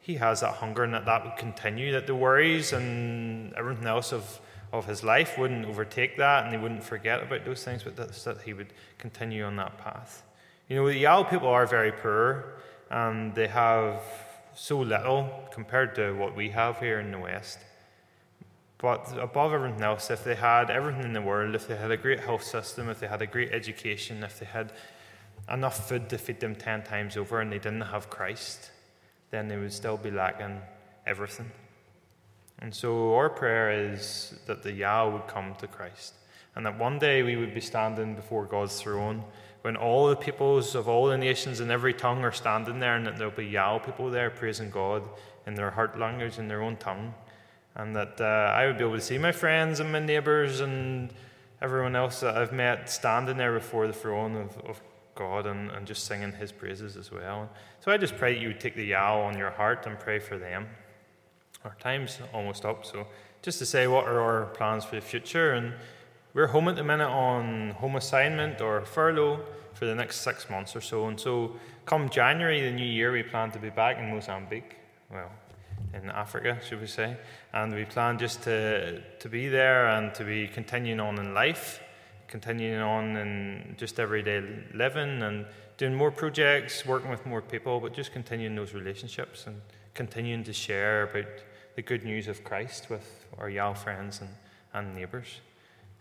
he 0.00 0.14
has 0.14 0.40
that 0.40 0.54
hunger 0.54 0.84
and 0.84 0.94
that 0.94 1.04
that 1.04 1.24
would 1.24 1.36
continue, 1.36 1.92
that 1.92 2.06
the 2.06 2.14
worries 2.14 2.72
and 2.72 3.52
everything 3.54 3.86
else 3.86 4.12
of, 4.12 4.40
of 4.74 4.86
his 4.86 5.04
life 5.04 5.38
wouldn't 5.38 5.64
overtake 5.66 6.16
that 6.16 6.44
and 6.44 6.52
he 6.52 6.60
wouldn't 6.60 6.82
forget 6.82 7.22
about 7.22 7.44
those 7.44 7.62
things, 7.62 7.84
but 7.84 7.94
that, 7.96 8.38
he 8.44 8.52
would 8.52 8.72
continue 8.98 9.44
on 9.44 9.54
that 9.56 9.78
path. 9.78 10.24
You 10.68 10.76
know, 10.76 10.86
the 10.86 10.96
Yao 10.96 11.22
people 11.22 11.48
are 11.48 11.64
very 11.64 11.92
poor 11.92 12.54
and 12.90 13.32
they 13.34 13.46
have 13.46 14.02
so 14.56 14.80
little 14.80 15.48
compared 15.52 15.94
to 15.94 16.12
what 16.12 16.34
we 16.34 16.50
have 16.50 16.80
here 16.80 16.98
in 16.98 17.12
the 17.12 17.18
West. 17.18 17.58
But 18.78 19.16
above 19.18 19.52
everything 19.52 19.82
else, 19.82 20.10
if 20.10 20.24
they 20.24 20.34
had 20.34 20.70
everything 20.70 21.04
in 21.04 21.12
the 21.12 21.22
world, 21.22 21.54
if 21.54 21.68
they 21.68 21.76
had 21.76 21.92
a 21.92 21.96
great 21.96 22.18
health 22.18 22.42
system, 22.42 22.90
if 22.90 22.98
they 22.98 23.06
had 23.06 23.22
a 23.22 23.26
great 23.28 23.52
education, 23.52 24.24
if 24.24 24.40
they 24.40 24.46
had 24.46 24.72
enough 25.48 25.88
food 25.88 26.08
to 26.08 26.18
feed 26.18 26.40
them 26.40 26.56
10 26.56 26.82
times 26.82 27.16
over 27.16 27.40
and 27.40 27.52
they 27.52 27.58
didn't 27.58 27.80
have 27.82 28.10
Christ, 28.10 28.70
then 29.30 29.46
they 29.46 29.56
would 29.56 29.72
still 29.72 29.96
be 29.96 30.10
lacking 30.10 30.60
everything. 31.06 31.50
And 32.60 32.74
so 32.74 33.14
our 33.14 33.28
prayer 33.28 33.92
is 33.92 34.34
that 34.46 34.62
the 34.62 34.72
Yao 34.72 35.10
would 35.10 35.26
come 35.26 35.54
to 35.56 35.66
Christ 35.66 36.14
and 36.56 36.64
that 36.66 36.78
one 36.78 36.98
day 36.98 37.22
we 37.22 37.36
would 37.36 37.52
be 37.54 37.60
standing 37.60 38.14
before 38.14 38.44
God's 38.44 38.80
throne 38.80 39.24
when 39.62 39.76
all 39.76 40.08
the 40.08 40.16
peoples 40.16 40.74
of 40.74 40.88
all 40.88 41.06
the 41.06 41.16
nations 41.16 41.60
and 41.60 41.70
every 41.70 41.94
tongue 41.94 42.22
are 42.22 42.32
standing 42.32 42.80
there, 42.80 42.96
and 42.96 43.06
that 43.06 43.16
there'll 43.16 43.32
be 43.32 43.46
Yao 43.46 43.78
people 43.78 44.10
there 44.10 44.28
praising 44.28 44.68
God 44.68 45.08
in 45.46 45.54
their 45.54 45.70
heart 45.70 45.98
language, 45.98 46.38
in 46.38 46.48
their 46.48 46.62
own 46.62 46.76
tongue. 46.76 47.14
And 47.74 47.96
that 47.96 48.20
uh, 48.20 48.52
I 48.54 48.66
would 48.66 48.76
be 48.76 48.84
able 48.84 48.96
to 48.96 49.00
see 49.00 49.16
my 49.16 49.32
friends 49.32 49.80
and 49.80 49.90
my 49.90 50.00
neighbours 50.00 50.60
and 50.60 51.10
everyone 51.62 51.96
else 51.96 52.20
that 52.20 52.36
I've 52.36 52.52
met 52.52 52.90
standing 52.90 53.38
there 53.38 53.54
before 53.54 53.86
the 53.86 53.94
throne 53.94 54.36
of, 54.36 54.58
of 54.58 54.82
God 55.14 55.46
and, 55.46 55.70
and 55.70 55.86
just 55.86 56.04
singing 56.04 56.32
His 56.32 56.52
praises 56.52 56.98
as 56.98 57.10
well. 57.10 57.48
So 57.80 57.90
I 57.90 57.96
just 57.96 58.16
pray 58.16 58.34
that 58.34 58.40
you 58.40 58.48
would 58.48 58.60
take 58.60 58.76
the 58.76 58.84
Yao 58.84 59.18
on 59.20 59.38
your 59.38 59.50
heart 59.50 59.86
and 59.86 59.98
pray 59.98 60.18
for 60.18 60.36
them. 60.36 60.68
Our 61.64 61.76
time's 61.80 62.18
almost 62.32 62.64
up, 62.64 62.84
so 62.84 63.06
just 63.42 63.58
to 63.58 63.66
say 63.66 63.86
what 63.86 64.06
are 64.06 64.20
our 64.20 64.46
plans 64.46 64.84
for 64.84 64.96
the 64.96 65.00
future 65.00 65.52
and 65.52 65.72
we're 66.34 66.48
home 66.48 66.68
at 66.68 66.76
the 66.76 66.82
minute 66.82 67.08
on 67.08 67.70
home 67.70 67.96
assignment 67.96 68.60
or 68.60 68.84
furlough 68.84 69.40
for 69.72 69.86
the 69.86 69.94
next 69.94 70.20
six 70.22 70.50
months 70.50 70.74
or 70.74 70.80
so. 70.80 71.06
And 71.06 71.18
so, 71.18 71.52
come 71.86 72.08
January, 72.08 72.60
the 72.60 72.72
new 72.72 72.84
year, 72.84 73.12
we 73.12 73.22
plan 73.22 73.50
to 73.52 73.58
be 73.58 73.70
back 73.70 73.98
in 73.98 74.10
Mozambique. 74.10 74.76
Well, 75.12 75.30
in 75.92 76.10
Africa, 76.10 76.58
should 76.66 76.80
we 76.80 76.86
say. 76.86 77.16
And 77.52 77.72
we 77.72 77.84
plan 77.84 78.18
just 78.18 78.42
to, 78.42 79.00
to 79.00 79.28
be 79.28 79.48
there 79.48 79.86
and 79.88 80.14
to 80.14 80.24
be 80.24 80.48
continuing 80.48 81.00
on 81.00 81.18
in 81.18 81.34
life, 81.34 81.80
continuing 82.26 82.80
on 82.80 83.16
in 83.16 83.74
just 83.78 84.00
everyday 84.00 84.42
living 84.74 85.22
and 85.22 85.46
doing 85.76 85.94
more 85.94 86.10
projects, 86.10 86.84
working 86.84 87.10
with 87.10 87.24
more 87.26 87.42
people, 87.42 87.80
but 87.80 87.92
just 87.92 88.12
continuing 88.12 88.54
those 88.54 88.74
relationships 88.74 89.46
and 89.46 89.60
continuing 89.94 90.42
to 90.44 90.52
share 90.52 91.04
about 91.04 91.26
the 91.74 91.82
good 91.82 92.04
news 92.04 92.28
of 92.28 92.44
Christ 92.44 92.90
with 92.90 93.26
our 93.38 93.48
Yao 93.48 93.72
friends 93.74 94.20
and, 94.20 94.30
and 94.72 94.94
neighbours. 94.94 95.40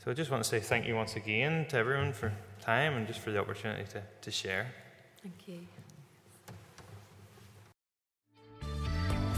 So 0.04 0.12
I 0.12 0.14
just 0.14 0.30
want 0.32 0.44
to 0.44 0.50
say 0.50 0.60
thank 0.60 0.88
you 0.88 0.96
once 0.96 1.16
again 1.16 1.66
to 1.70 1.78
everyone 1.78 2.14
for 2.14 2.32
time 2.62 2.96
and 2.96 3.08
just 3.08 3.20
for 3.20 3.32
the 3.32 3.40
opportunity 3.40 3.86
to, 3.92 4.04
to 4.22 4.32
share. 4.32 4.68
Thank 5.22 5.48
you. 5.48 5.60